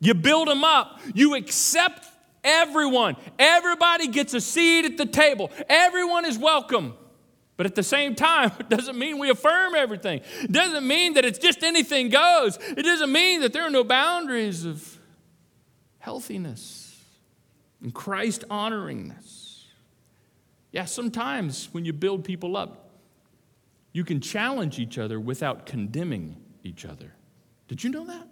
You 0.00 0.14
build 0.14 0.48
them 0.48 0.64
up. 0.64 1.00
You 1.14 1.34
accept 1.34 2.06
Everyone, 2.46 3.16
everybody 3.40 4.06
gets 4.06 4.32
a 4.32 4.40
seat 4.40 4.84
at 4.84 4.96
the 4.96 5.04
table. 5.04 5.50
Everyone 5.68 6.24
is 6.24 6.38
welcome. 6.38 6.94
But 7.56 7.66
at 7.66 7.74
the 7.74 7.82
same 7.82 8.14
time, 8.14 8.52
it 8.60 8.68
doesn't 8.68 8.96
mean 8.96 9.18
we 9.18 9.30
affirm 9.30 9.74
everything. 9.74 10.20
It 10.42 10.52
doesn't 10.52 10.86
mean 10.86 11.14
that 11.14 11.24
it's 11.24 11.40
just 11.40 11.64
anything 11.64 12.08
goes. 12.08 12.56
It 12.62 12.84
doesn't 12.84 13.10
mean 13.10 13.40
that 13.40 13.52
there 13.52 13.64
are 13.64 13.70
no 13.70 13.82
boundaries 13.82 14.64
of 14.64 14.96
healthiness 15.98 17.02
and 17.82 17.92
Christ 17.92 18.44
honoringness. 18.48 19.25
Yeah, 20.76 20.84
sometimes 20.84 21.70
when 21.72 21.86
you 21.86 21.94
build 21.94 22.22
people 22.22 22.54
up, 22.54 22.90
you 23.94 24.04
can 24.04 24.20
challenge 24.20 24.78
each 24.78 24.98
other 24.98 25.18
without 25.18 25.64
condemning 25.64 26.36
each 26.64 26.84
other. 26.84 27.14
Did 27.66 27.82
you 27.82 27.88
know 27.88 28.04
that? 28.04 28.28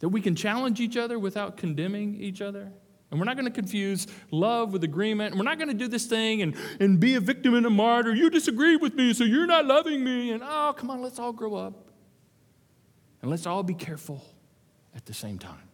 That 0.00 0.08
we 0.08 0.20
can 0.20 0.34
challenge 0.34 0.80
each 0.80 0.96
other 0.96 1.16
without 1.16 1.56
condemning 1.56 2.20
each 2.20 2.40
other? 2.40 2.72
And 3.08 3.20
we're 3.20 3.24
not 3.24 3.36
going 3.36 3.46
to 3.46 3.52
confuse 3.52 4.08
love 4.32 4.72
with 4.72 4.82
agreement. 4.82 5.30
And 5.30 5.38
we're 5.38 5.44
not 5.44 5.58
going 5.58 5.68
to 5.68 5.74
do 5.74 5.86
this 5.86 6.06
thing 6.06 6.42
and, 6.42 6.56
and 6.80 6.98
be 6.98 7.14
a 7.14 7.20
victim 7.20 7.54
and 7.54 7.64
a 7.66 7.70
martyr. 7.70 8.12
You 8.12 8.30
disagree 8.30 8.74
with 8.74 8.94
me, 8.94 9.14
so 9.14 9.22
you're 9.22 9.46
not 9.46 9.64
loving 9.64 10.02
me. 10.02 10.32
And 10.32 10.42
oh, 10.44 10.74
come 10.76 10.90
on, 10.90 11.02
let's 11.02 11.20
all 11.20 11.32
grow 11.32 11.54
up. 11.54 11.88
And 13.22 13.30
let's 13.30 13.46
all 13.46 13.62
be 13.62 13.74
careful 13.74 14.24
at 14.96 15.06
the 15.06 15.14
same 15.14 15.38
time. 15.38 15.68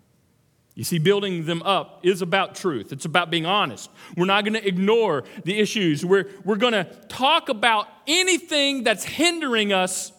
You 0.75 0.85
see, 0.85 0.99
building 0.99 1.47
them 1.47 1.63
up 1.63 2.01
is 2.05 2.23
about 2.23 2.55
truth. 2.55 2.93
It's 2.93 3.05
about 3.05 3.31
being 3.31 3.45
honest. 3.45 3.91
We're 4.17 4.27
not 4.27 4.45
going 4.45 4.55
to 4.55 4.67
ignore 4.67 5.25
the 5.45 5.59
issues. 5.59 6.05
We're, 6.05 6.31
we're 6.45 6.57
going 6.57 6.73
to 6.73 6.85
talk 7.09 7.49
about 7.49 7.89
anything 8.07 8.85
that's 8.85 9.05
hindering 9.05 9.73
us 9.73 10.13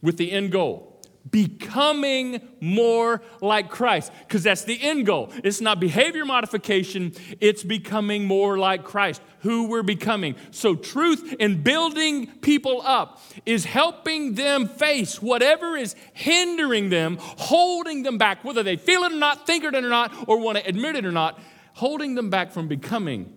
with 0.00 0.16
the 0.16 0.30
end 0.30 0.52
goal 0.52 0.93
becoming 1.30 2.40
more 2.60 3.22
like 3.40 3.70
Christ, 3.70 4.12
because 4.26 4.42
that's 4.42 4.64
the 4.64 4.80
end 4.80 5.06
goal. 5.06 5.30
It's 5.42 5.60
not 5.60 5.80
behavior 5.80 6.24
modification, 6.24 7.12
it's 7.40 7.62
becoming 7.62 8.26
more 8.26 8.58
like 8.58 8.84
Christ, 8.84 9.22
who 9.40 9.68
we're 9.68 9.82
becoming. 9.82 10.36
So, 10.50 10.74
truth 10.74 11.34
in 11.38 11.62
building 11.62 12.26
people 12.40 12.82
up 12.84 13.20
is 13.46 13.64
helping 13.64 14.34
them 14.34 14.68
face 14.68 15.22
whatever 15.22 15.76
is 15.76 15.96
hindering 16.12 16.90
them, 16.90 17.18
holding 17.20 18.02
them 18.02 18.18
back, 18.18 18.44
whether 18.44 18.62
they 18.62 18.76
feel 18.76 19.02
it 19.04 19.12
or 19.12 19.16
not, 19.16 19.46
think 19.46 19.64
it 19.64 19.74
or 19.74 19.80
not, 19.80 20.12
or 20.28 20.38
want 20.38 20.58
to 20.58 20.66
admit 20.66 20.96
it 20.96 21.06
or 21.06 21.12
not, 21.12 21.40
holding 21.74 22.14
them 22.14 22.30
back 22.30 22.52
from 22.52 22.68
becoming 22.68 23.32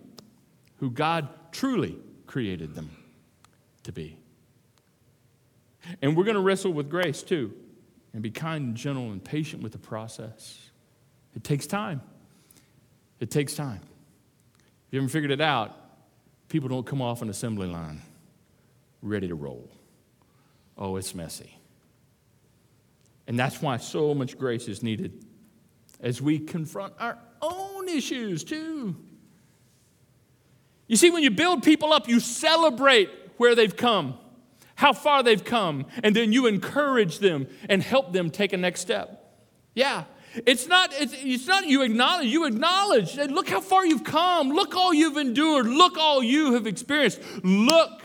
who 0.76 0.90
God 0.90 1.28
truly 1.52 1.96
created 2.26 2.74
them 2.74 2.90
to 3.84 3.92
be. 3.92 4.18
And 6.02 6.16
we're 6.16 6.24
going 6.24 6.34
to 6.34 6.42
wrestle 6.42 6.72
with 6.72 6.90
grace 6.90 7.22
too 7.22 7.54
and 8.12 8.22
be 8.22 8.30
kind 8.30 8.66
and 8.66 8.76
gentle 8.76 9.10
and 9.10 9.22
patient 9.22 9.62
with 9.62 9.72
the 9.72 9.78
process. 9.78 10.58
It 11.34 11.44
takes 11.44 11.66
time. 11.66 12.00
It 13.20 13.30
takes 13.30 13.54
time. 13.54 13.80
If 14.86 14.92
you 14.92 14.98
haven't 14.98 15.10
figured 15.10 15.30
it 15.30 15.40
out, 15.40 15.76
people 16.48 16.68
don't 16.68 16.86
come 16.86 17.02
off 17.02 17.22
an 17.22 17.28
assembly 17.28 17.66
line 17.66 18.00
ready 19.02 19.28
to 19.28 19.34
roll. 19.34 19.70
Oh, 20.76 20.96
it's 20.96 21.14
messy. 21.14 21.54
And 23.26 23.38
that's 23.38 23.60
why 23.60 23.76
so 23.76 24.14
much 24.14 24.38
grace 24.38 24.68
is 24.68 24.82
needed 24.82 25.24
as 26.00 26.22
we 26.22 26.38
confront 26.38 26.94
our 26.98 27.18
own 27.42 27.88
issues 27.88 28.44
too. 28.44 28.96
You 30.86 30.96
see, 30.96 31.10
when 31.10 31.22
you 31.22 31.30
build 31.30 31.62
people 31.62 31.92
up, 31.92 32.08
you 32.08 32.20
celebrate 32.20 33.10
where 33.36 33.54
they've 33.54 33.76
come 33.76 34.18
how 34.78 34.92
far 34.92 35.24
they've 35.24 35.44
come, 35.44 35.86
and 36.04 36.14
then 36.14 36.32
you 36.32 36.46
encourage 36.46 37.18
them 37.18 37.48
and 37.68 37.82
help 37.82 38.12
them 38.12 38.30
take 38.30 38.52
a 38.52 38.56
next 38.56 38.80
step. 38.80 39.28
Yeah. 39.74 40.04
It's 40.46 40.68
not, 40.68 40.92
it's, 40.92 41.12
it's 41.16 41.48
not 41.48 41.66
you 41.66 41.82
acknowledge, 41.82 42.28
you 42.28 42.44
acknowledge. 42.46 43.16
Look 43.16 43.48
how 43.48 43.60
far 43.60 43.84
you've 43.84 44.04
come. 44.04 44.50
Look 44.50 44.76
all 44.76 44.94
you've 44.94 45.16
endured. 45.16 45.66
Look 45.66 45.98
all 45.98 46.22
you 46.22 46.52
have 46.54 46.68
experienced. 46.68 47.20
Look, 47.42 48.02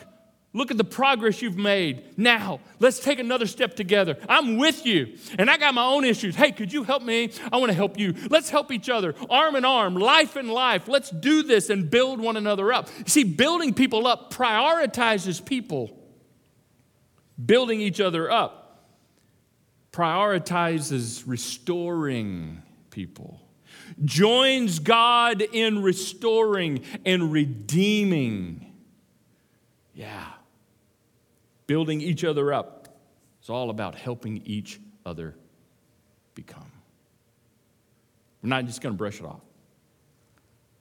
look 0.52 0.72
at 0.72 0.78
the 0.78 0.84
progress 0.84 1.44
you've 1.44 1.60
made. 1.60 2.18
Now, 2.18 2.60
let's 2.80 3.00
take 3.00 3.20
another 3.20 3.46
step 3.46 3.76
together. 3.76 4.18
I'm 4.28 4.58
with 4.58 4.84
you, 4.84 5.16
and 5.38 5.52
I 5.52 5.58
got 5.58 5.76
my 5.76 5.86
own 5.86 6.04
issues. 6.04 6.36
Hey, 6.36 6.52
could 6.52 6.74
you 6.74 6.84
help 6.84 7.04
me? 7.04 7.30
I 7.52 7.58
want 7.58 7.70
to 7.70 7.76
help 7.76 8.00
you. 8.00 8.16
Let's 8.32 8.50
help 8.50 8.72
each 8.72 8.90
other, 8.90 9.14
arm 9.30 9.56
in 9.56 9.64
arm, 9.64 9.94
life 9.94 10.36
in 10.38 10.48
life. 10.48 10.88
Let's 10.88 11.12
do 11.12 11.44
this 11.44 11.70
and 11.70 11.92
build 11.92 12.20
one 12.20 12.36
another 12.36 12.74
up. 12.74 12.90
See, 13.06 13.26
building 13.26 13.76
people 13.76 14.08
up 14.08 14.34
prioritizes 14.34 15.46
people 15.46 16.00
building 17.46 17.82
each 17.82 18.00
other 18.00 18.32
up, 18.32 18.88
prioritizes 19.92 21.24
restoring 21.26 22.62
people, 22.90 23.42
joins 24.04 24.80
God 24.80 25.42
in 25.42 25.82
restoring 25.82 26.84
and 27.06 27.32
redeeming. 27.32 28.74
Yeah. 29.94 30.26
Building 31.68 32.02
each 32.02 32.24
other 32.24 32.52
up 32.54 32.98
is 33.42 33.50
all 33.50 33.70
about 33.70 33.96
helping 33.96 34.42
each 34.46 34.80
other 35.06 35.36
become. 36.36 36.72
We're 38.42 38.50
not 38.50 38.66
just 38.66 38.82
going 38.82 38.94
to 38.94 38.98
brush 38.98 39.20
it 39.20 39.26
off. 39.26 39.42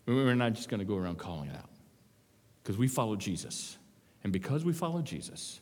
We're 0.06 0.34
not 0.34 0.54
just 0.54 0.68
going 0.68 0.80
to 0.80 0.84
go 0.84 0.96
around 0.96 1.18
calling 1.18 1.48
it 1.48 1.56
out. 1.56 1.70
Because 2.62 2.76
we 2.76 2.88
follow 2.88 3.14
Jesus. 3.14 3.78
And 4.24 4.32
because 4.32 4.64
we 4.64 4.72
follow 4.72 5.02
Jesus, 5.02 5.60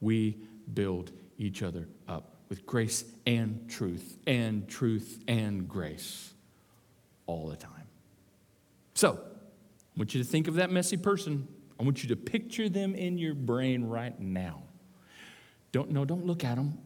we 0.00 0.36
build 0.72 1.12
each 1.38 1.62
other 1.62 1.88
up 2.08 2.36
with 2.48 2.66
grace 2.66 3.04
and 3.26 3.68
truth 3.68 4.18
and 4.26 4.68
truth 4.68 5.22
and 5.28 5.68
grace 5.68 6.34
all 7.26 7.48
the 7.48 7.56
time. 7.56 7.86
So, 8.94 9.12
I 9.12 9.98
want 9.98 10.14
you 10.14 10.22
to 10.22 10.28
think 10.28 10.48
of 10.48 10.54
that 10.54 10.70
messy 10.70 10.96
person. 10.96 11.46
I 11.78 11.82
want 11.82 12.02
you 12.02 12.08
to 12.10 12.16
picture 12.16 12.68
them 12.68 12.94
in 12.94 13.18
your 13.18 13.34
brain 13.34 13.84
right 13.84 14.18
now. 14.18 14.62
Don't 15.72 15.90
no, 15.90 16.04
don't 16.04 16.26
look 16.26 16.44
at 16.44 16.56
them. 16.56 16.78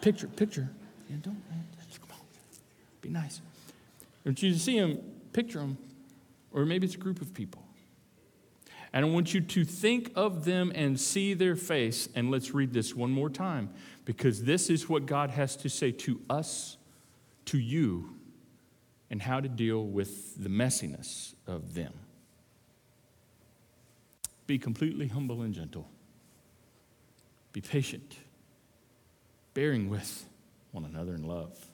Picture, 0.00 0.26
picture. 0.28 0.70
Yeah, 1.08 1.16
don't 1.22 1.42
come 2.00 2.10
on. 2.10 2.26
Be 3.00 3.08
nice. 3.08 3.40
I 4.24 4.28
want 4.30 4.42
you 4.42 4.52
to 4.52 4.58
see 4.58 4.78
them, 4.78 4.98
picture 5.32 5.58
them, 5.58 5.78
or 6.52 6.64
maybe 6.64 6.86
it's 6.86 6.94
a 6.94 6.98
group 6.98 7.20
of 7.20 7.34
people. 7.34 7.63
And 8.94 9.04
I 9.04 9.08
want 9.08 9.34
you 9.34 9.40
to 9.40 9.64
think 9.64 10.12
of 10.14 10.44
them 10.44 10.70
and 10.72 10.98
see 11.00 11.34
their 11.34 11.56
face. 11.56 12.08
And 12.14 12.30
let's 12.30 12.54
read 12.54 12.72
this 12.72 12.94
one 12.94 13.10
more 13.10 13.28
time 13.28 13.70
because 14.04 14.44
this 14.44 14.70
is 14.70 14.88
what 14.88 15.04
God 15.04 15.30
has 15.30 15.56
to 15.56 15.68
say 15.68 15.90
to 15.90 16.20
us, 16.30 16.76
to 17.46 17.58
you, 17.58 18.14
and 19.10 19.20
how 19.20 19.40
to 19.40 19.48
deal 19.48 19.84
with 19.84 20.40
the 20.40 20.48
messiness 20.48 21.34
of 21.44 21.74
them. 21.74 21.92
Be 24.46 24.58
completely 24.58 25.08
humble 25.08 25.42
and 25.42 25.52
gentle. 25.52 25.90
Be 27.52 27.60
patient, 27.60 28.16
bearing 29.54 29.90
with 29.90 30.24
one 30.70 30.84
another 30.84 31.14
in 31.14 31.24
love. 31.24 31.66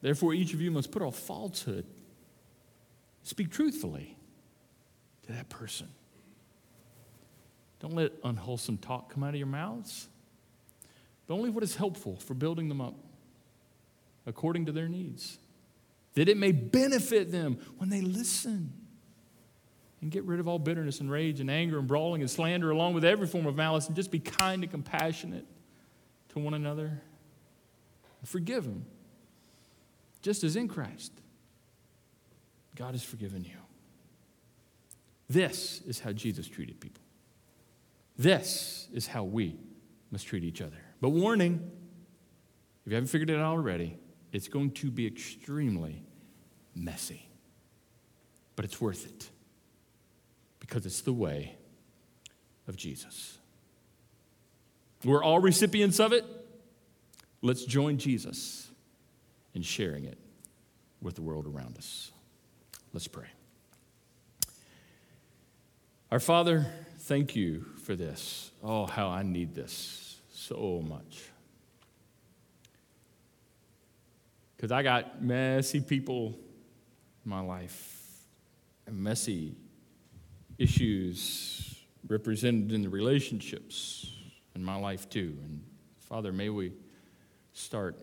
Therefore, 0.00 0.34
each 0.34 0.54
of 0.54 0.60
you 0.60 0.72
must 0.72 0.90
put 0.90 1.02
off 1.02 1.16
falsehood, 1.16 1.86
speak 3.22 3.52
truthfully 3.52 4.17
to 5.28 5.34
that 5.34 5.48
person. 5.48 5.88
Don't 7.80 7.94
let 7.94 8.12
unwholesome 8.24 8.78
talk 8.78 9.12
come 9.12 9.22
out 9.22 9.30
of 9.30 9.36
your 9.36 9.46
mouths, 9.46 10.08
but 11.26 11.34
only 11.34 11.50
what 11.50 11.62
is 11.62 11.76
helpful 11.76 12.16
for 12.16 12.34
building 12.34 12.68
them 12.68 12.80
up 12.80 12.94
according 14.26 14.66
to 14.66 14.72
their 14.72 14.88
needs, 14.88 15.38
that 16.14 16.28
it 16.28 16.36
may 16.36 16.50
benefit 16.50 17.30
them 17.30 17.58
when 17.76 17.88
they 17.88 18.00
listen. 18.00 18.72
And 20.00 20.12
get 20.12 20.24
rid 20.24 20.38
of 20.38 20.46
all 20.46 20.60
bitterness 20.60 21.00
and 21.00 21.10
rage 21.10 21.40
and 21.40 21.50
anger 21.50 21.78
and 21.78 21.88
brawling 21.88 22.20
and 22.20 22.30
slander, 22.30 22.70
along 22.70 22.94
with 22.94 23.04
every 23.04 23.26
form 23.26 23.46
of 23.46 23.56
malice, 23.56 23.88
and 23.88 23.96
just 23.96 24.12
be 24.12 24.20
kind 24.20 24.62
and 24.62 24.70
compassionate 24.70 25.44
to 26.30 26.38
one 26.38 26.54
another. 26.54 27.02
Forgive 28.24 28.64
them, 28.64 28.84
just 30.22 30.44
as 30.44 30.56
in 30.56 30.68
Christ, 30.68 31.12
God 32.76 32.92
has 32.92 33.02
forgiven 33.02 33.44
you. 33.44 33.56
This 35.28 35.82
is 35.86 36.00
how 36.00 36.12
Jesus 36.12 36.48
treated 36.48 36.80
people. 36.80 37.02
This 38.16 38.88
is 38.92 39.06
how 39.06 39.24
we 39.24 39.56
must 40.10 40.26
treat 40.26 40.42
each 40.42 40.60
other. 40.60 40.78
But 41.00 41.10
warning 41.10 41.70
if 42.88 42.92
you 42.92 42.94
haven't 42.94 43.08
figured 43.08 43.28
it 43.28 43.36
out 43.36 43.42
already, 43.52 43.98
it's 44.32 44.48
going 44.48 44.70
to 44.70 44.90
be 44.90 45.06
extremely 45.06 46.02
messy. 46.74 47.28
But 48.56 48.64
it's 48.64 48.80
worth 48.80 49.04
it 49.04 49.28
because 50.58 50.86
it's 50.86 51.02
the 51.02 51.12
way 51.12 51.56
of 52.66 52.76
Jesus. 52.76 53.36
We're 55.04 55.22
all 55.22 55.38
recipients 55.38 56.00
of 56.00 56.14
it. 56.14 56.24
Let's 57.42 57.64
join 57.64 57.98
Jesus 57.98 58.70
in 59.54 59.60
sharing 59.60 60.04
it 60.04 60.18
with 61.02 61.14
the 61.14 61.22
world 61.22 61.46
around 61.46 61.76
us. 61.76 62.10
Let's 62.94 63.06
pray. 63.06 63.26
Our 66.10 66.20
Father, 66.20 66.64
thank 67.00 67.36
you 67.36 67.66
for 67.84 67.94
this. 67.94 68.50
Oh, 68.64 68.86
how 68.86 69.08
I 69.08 69.22
need 69.22 69.54
this 69.54 70.16
so 70.32 70.82
much. 70.82 71.22
Because 74.56 74.72
I 74.72 74.82
got 74.82 75.22
messy 75.22 75.80
people 75.80 76.34
in 77.24 77.30
my 77.30 77.40
life, 77.40 78.24
and 78.86 78.96
messy 78.96 79.54
issues 80.56 81.76
represented 82.08 82.72
in 82.72 82.80
the 82.80 82.88
relationships 82.88 84.10
in 84.54 84.64
my 84.64 84.76
life 84.76 85.10
too. 85.10 85.36
And 85.44 85.62
Father, 86.00 86.32
may 86.32 86.48
we 86.48 86.72
start 87.52 87.98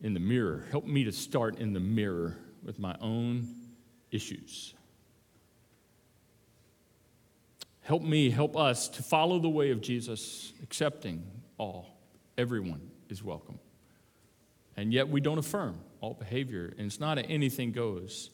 in 0.00 0.14
the 0.14 0.20
mirror. 0.20 0.64
Help 0.70 0.86
me 0.86 1.04
to 1.04 1.12
start 1.12 1.58
in 1.58 1.74
the 1.74 1.80
mirror 1.80 2.38
with 2.62 2.78
my 2.78 2.96
own 3.02 3.54
issues. 4.10 4.72
Help 7.84 8.02
me, 8.02 8.30
help 8.30 8.56
us 8.56 8.88
to 8.88 9.02
follow 9.02 9.38
the 9.38 9.48
way 9.48 9.70
of 9.70 9.82
Jesus, 9.82 10.54
accepting 10.62 11.22
all. 11.58 12.00
Everyone 12.38 12.80
is 13.10 13.22
welcome. 13.22 13.58
And 14.74 14.90
yet 14.90 15.10
we 15.10 15.20
don't 15.20 15.36
affirm 15.36 15.78
all 16.00 16.14
behavior, 16.14 16.72
and 16.78 16.86
it's 16.86 16.98
not 16.98 17.18
anything 17.18 17.72
goes. 17.72 18.30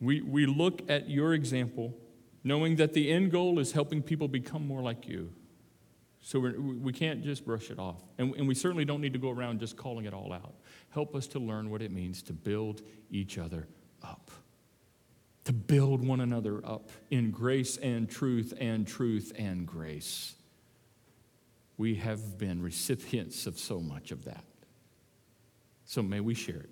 We, 0.00 0.20
we 0.20 0.46
look 0.46 0.82
at 0.90 1.08
your 1.08 1.32
example, 1.32 1.96
knowing 2.42 2.74
that 2.76 2.92
the 2.92 3.08
end 3.12 3.30
goal 3.30 3.60
is 3.60 3.70
helping 3.70 4.02
people 4.02 4.26
become 4.26 4.66
more 4.66 4.82
like 4.82 5.06
you. 5.06 5.32
So 6.20 6.40
we're, 6.40 6.60
we 6.60 6.92
can 6.92 7.18
not 7.18 7.24
just 7.24 7.46
brush 7.46 7.70
it 7.70 7.78
off. 7.78 8.02
And, 8.18 8.34
and 8.34 8.48
we 8.48 8.56
certainly 8.56 8.84
don't 8.84 9.00
need 9.00 9.12
to 9.12 9.18
go 9.20 9.30
around 9.30 9.60
just 9.60 9.76
calling 9.76 10.06
it 10.06 10.12
all 10.12 10.32
out. 10.32 10.54
Help 10.90 11.14
us 11.14 11.28
to 11.28 11.38
learn 11.38 11.70
what 11.70 11.82
it 11.82 11.92
means 11.92 12.20
to 12.24 12.32
build 12.32 12.82
each 13.10 13.38
other 13.38 13.68
up 14.02 14.32
to 15.44 15.52
build 15.52 16.06
one 16.06 16.20
another 16.20 16.64
up 16.66 16.90
in 17.10 17.30
grace 17.30 17.76
and 17.76 18.08
truth 18.08 18.54
and 18.58 18.86
truth 18.86 19.32
and 19.36 19.66
grace. 19.66 20.34
we 21.76 21.96
have 21.96 22.38
been 22.38 22.62
recipients 22.62 23.46
of 23.46 23.58
so 23.58 23.80
much 23.80 24.12
of 24.12 24.24
that. 24.24 24.44
So 25.84 26.02
may 26.02 26.20
we 26.20 26.34
share 26.34 26.56
it 26.56 26.70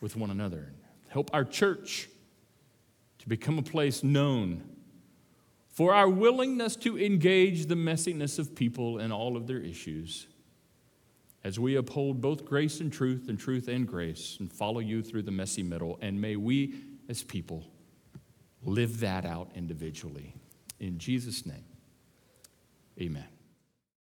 with 0.00 0.16
one 0.16 0.30
another. 0.30 0.58
And 0.58 0.76
help 1.08 1.30
our 1.32 1.44
church 1.44 2.08
to 3.18 3.28
become 3.28 3.58
a 3.58 3.62
place 3.62 4.04
known 4.04 4.62
for 5.68 5.94
our 5.94 6.08
willingness 6.08 6.76
to 6.76 6.98
engage 6.98 7.66
the 7.66 7.74
messiness 7.74 8.38
of 8.38 8.54
people 8.54 8.98
and 8.98 9.12
all 9.12 9.36
of 9.36 9.46
their 9.46 9.58
issues 9.58 10.26
as 11.44 11.60
we 11.60 11.76
uphold 11.76 12.20
both 12.20 12.44
grace 12.44 12.80
and 12.80 12.92
truth 12.92 13.28
and 13.28 13.38
truth 13.38 13.68
and 13.68 13.86
grace 13.86 14.36
and 14.40 14.52
follow 14.52 14.80
you 14.80 15.02
through 15.02 15.22
the 15.22 15.30
messy 15.30 15.62
middle. 15.62 15.98
And 16.02 16.20
may 16.20 16.36
we, 16.36 16.74
as 17.08 17.22
people, 17.22 17.64
live 18.62 19.00
that 19.00 19.24
out 19.24 19.50
individually. 19.54 20.34
In 20.80 20.98
Jesus' 20.98 21.46
name, 21.46 21.64
amen. 23.00 23.26